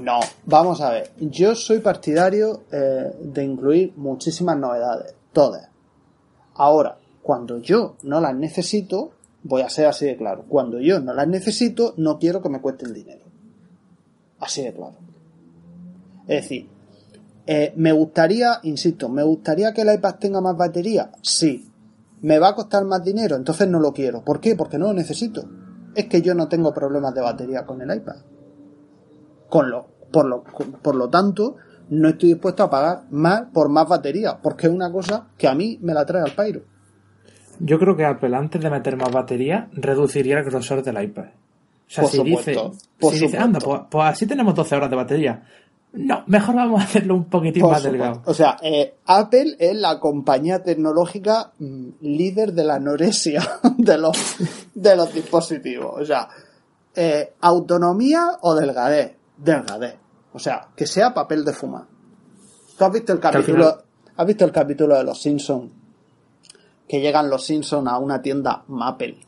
[0.00, 1.10] No, vamos a ver.
[1.18, 5.68] Yo soy partidario eh, de incluir muchísimas novedades, todas.
[6.54, 9.10] Ahora, cuando yo no las necesito,
[9.42, 10.44] voy a ser así de claro.
[10.48, 13.24] Cuando yo no las necesito, no quiero que me cuesten dinero.
[14.38, 14.94] Así de claro.
[16.26, 16.68] Es decir,
[17.46, 21.10] eh, me gustaría, insisto, me gustaría que el iPad tenga más batería.
[21.22, 21.68] Sí.
[22.20, 23.34] ¿Me va a costar más dinero?
[23.34, 24.22] Entonces no lo quiero.
[24.22, 24.54] ¿Por qué?
[24.54, 25.44] Porque no lo necesito.
[25.94, 28.16] Es que yo no tengo problemas de batería con el iPad.
[29.48, 31.56] Con lo, por, lo, por lo tanto,
[31.90, 35.54] no estoy dispuesto a pagar más por más batería, porque es una cosa que a
[35.54, 36.62] mí me la trae al pairo.
[37.58, 41.24] Yo creo que Apple, antes de meter más batería, reduciría el grosor del iPad.
[41.24, 42.56] O sea, Por si dice,
[42.98, 45.42] por si dice, anda, pues, pues así tenemos 12 horas de batería.
[45.94, 48.04] No, mejor vamos a hacerlo un poquitín Por más supuesto.
[48.04, 48.22] delgado.
[48.24, 53.42] O sea, eh, Apple es la compañía tecnológica mm, líder de la anorexia
[53.76, 54.36] de los,
[54.74, 56.00] de los dispositivos.
[56.00, 56.28] O sea,
[56.94, 59.16] eh, autonomía o delgadez.
[59.36, 59.96] Delgadez.
[60.32, 61.84] O sea, que sea papel de fumar.
[62.78, 63.82] ¿Tú has visto el capítulo,
[64.16, 65.70] has visto el capítulo de los Simpsons?
[66.88, 69.18] Que llegan los Simpsons a una tienda Maple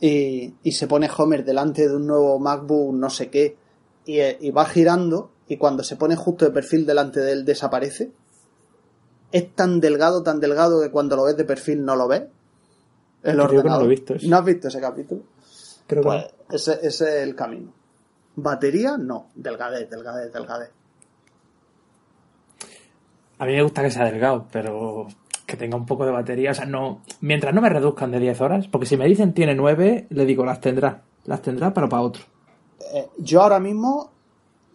[0.00, 3.56] y, y se pone Homer delante de un nuevo MacBook no sé qué
[4.04, 7.44] y, eh, y va girando y cuando se pone justo de perfil delante de él
[7.44, 8.10] desaparece.
[9.30, 12.24] Es tan delgado, tan delgado que cuando lo ves de perfil no lo ves.
[13.22, 14.28] El Creo que no lo he visto eso.
[14.28, 15.22] ¿No has visto ese capítulo?
[15.86, 17.72] Creo que Pues ese, ese es el camino.
[18.36, 19.28] Batería, no.
[19.34, 20.70] Delgadez, delgadez, delgadez.
[23.38, 25.08] A mí me gusta que sea delgado, pero
[25.46, 26.52] que tenga un poco de batería.
[26.52, 27.02] O sea, no.
[27.20, 30.44] Mientras no me reduzcan de 10 horas, porque si me dicen tiene 9, le digo
[30.44, 31.02] las tendrá.
[31.24, 32.22] Las tendrá, pero para otro.
[32.94, 34.11] Eh, yo ahora mismo,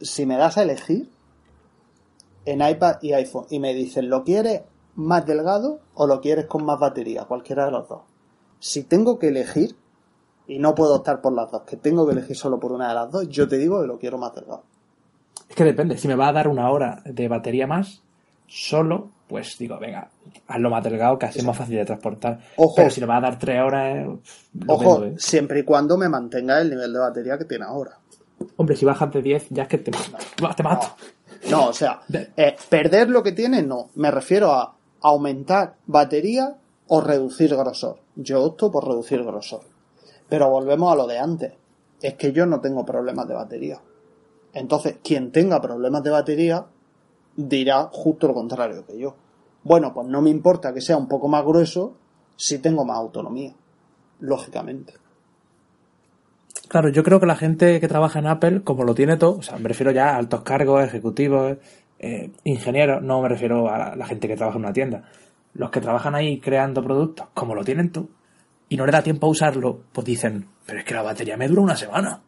[0.01, 1.09] si me das a elegir
[2.45, 4.61] en iPad y iPhone y me dicen, ¿lo quieres
[4.95, 7.25] más delgado o lo quieres con más batería?
[7.25, 8.01] Cualquiera de los dos.
[8.59, 9.75] Si tengo que elegir,
[10.47, 12.95] y no puedo optar por las dos, que tengo que elegir solo por una de
[12.95, 14.63] las dos, yo te digo que lo quiero más delgado.
[15.49, 15.97] Es que depende.
[15.97, 18.01] Si me va a dar una hora de batería más,
[18.47, 20.09] solo, pues digo, venga,
[20.47, 22.39] hazlo más delgado, que así es más fácil de transportar.
[22.55, 22.75] Ojo.
[22.75, 24.19] Pero si me va a dar 3 horas, eh,
[24.53, 25.19] lo Ojo, vendo, ¿eh?
[25.19, 27.99] siempre y cuando me mantenga el nivel de batería que tiene ahora.
[28.55, 29.91] Hombre, si bajas de 10, ya es que te.
[29.91, 30.87] Te mato.
[31.49, 32.01] No, o sea,
[32.35, 33.89] eh, perder lo que tiene, no.
[33.95, 36.57] Me refiero a aumentar batería
[36.87, 37.99] o reducir grosor.
[38.15, 39.61] Yo opto por reducir grosor.
[40.29, 41.53] Pero volvemos a lo de antes.
[42.01, 43.79] Es que yo no tengo problemas de batería.
[44.53, 46.65] Entonces, quien tenga problemas de batería
[47.35, 49.15] dirá justo lo contrario que yo.
[49.63, 51.93] Bueno, pues no me importa que sea un poco más grueso
[52.35, 53.53] si tengo más autonomía.
[54.19, 54.93] Lógicamente.
[56.67, 59.41] Claro, yo creo que la gente que trabaja en Apple, como lo tiene todo, o
[59.41, 61.57] sea, me refiero ya a altos cargos, ejecutivos,
[61.99, 65.03] eh, ingenieros, no me refiero a la, gente que trabaja en una tienda.
[65.53, 68.09] Los que trabajan ahí creando productos, como lo tienen tú,
[68.67, 71.47] y no le da tiempo a usarlo, pues dicen, pero es que la batería me
[71.47, 72.21] dura una semana.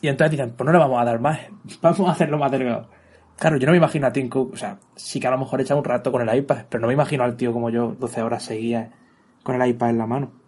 [0.00, 1.40] Y entonces dicen, pues no le vamos a dar más,
[1.82, 2.88] vamos a hacerlo más delgado.
[3.36, 5.60] Claro, yo no me imagino a Tim Cook, o sea, sí que a lo mejor
[5.60, 8.22] echa un rato con el iPad, pero no me imagino al tío como yo, 12
[8.22, 8.90] horas seguidas
[9.42, 10.45] con el iPad en la mano.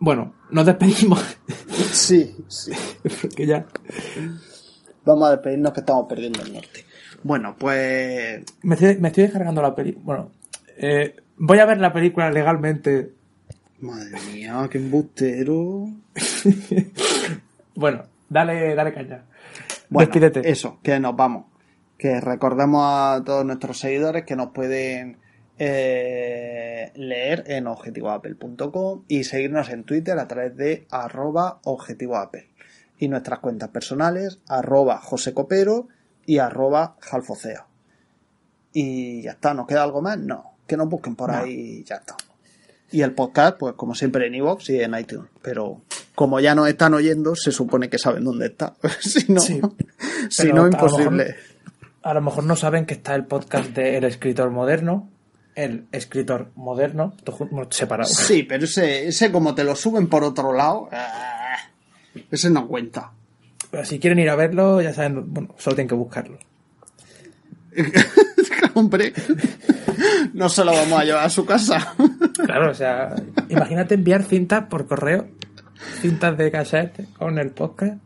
[0.00, 1.22] Bueno, nos despedimos.
[1.92, 2.72] Sí, sí.
[3.20, 3.66] Porque ya.
[5.04, 6.84] Vamos a despedirnos que estamos perdiendo el norte.
[7.22, 10.04] Bueno, pues Me estoy, me estoy descargando la película.
[10.04, 10.30] Bueno,
[10.78, 13.12] eh, voy a ver la película legalmente.
[13.80, 15.86] Madre mía, qué embustero.
[17.74, 19.24] Bueno, dale, dale caña.
[19.88, 20.50] Bueno, Despídete.
[20.50, 21.46] eso, que nos vamos.
[21.96, 25.16] Que recordemos a todos nuestros seguidores que nos pueden
[25.62, 32.48] eh, leer en objetivoapple.com y seguirnos en Twitter a través de arroba objetivoapple.
[32.98, 35.88] Y nuestras cuentas personales, arroba josecopero
[36.26, 37.66] y arroba jalfocea.
[38.72, 40.18] Y ya está, ¿nos queda algo más?
[40.18, 41.38] No, que nos busquen por No.
[41.38, 42.16] ahí y ya está.
[42.92, 45.30] Y el podcast, pues como siempre en iVoox y en iTunes.
[45.42, 45.82] Pero
[46.14, 48.74] como ya nos están oyendo, se supone que saben dónde está.
[49.00, 49.60] si no, Sí.
[50.30, 51.24] si no, a lo imposible.
[51.24, 51.34] mejor-
[52.02, 55.08] A lo mejor no saben que está el podcast de El escritor moderno.
[55.64, 57.14] El escritor moderno,
[57.70, 58.08] separado.
[58.08, 63.12] Sí, pero ese, ese como te lo suben por otro lado, eh, ese no cuenta.
[63.70, 66.38] Pero si quieren ir a verlo, ya saben, bueno, solo tienen que buscarlo.
[68.74, 69.12] Hombre,
[70.32, 71.94] no se lo vamos a llevar a su casa.
[72.44, 73.14] Claro, o sea,
[73.48, 75.28] imagínate enviar cintas por correo,
[76.00, 78.00] cintas de cassette con el podcast.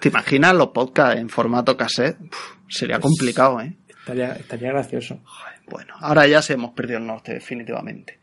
[0.00, 2.18] ¿Te imaginas los podcasts en formato cassette?
[2.20, 3.76] Uf, sería complicado, ¿eh?
[4.10, 5.20] Estaría, estaría gracioso.
[5.68, 8.18] Bueno, ahora ya se hemos perdido el norte, definitivamente.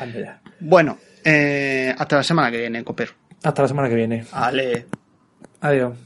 [0.00, 0.40] Anda ya.
[0.58, 3.12] Bueno, eh, hasta la semana que viene, copero.
[3.44, 4.24] Hasta la semana que viene.
[4.32, 4.86] Ale.
[5.60, 5.96] Adiós.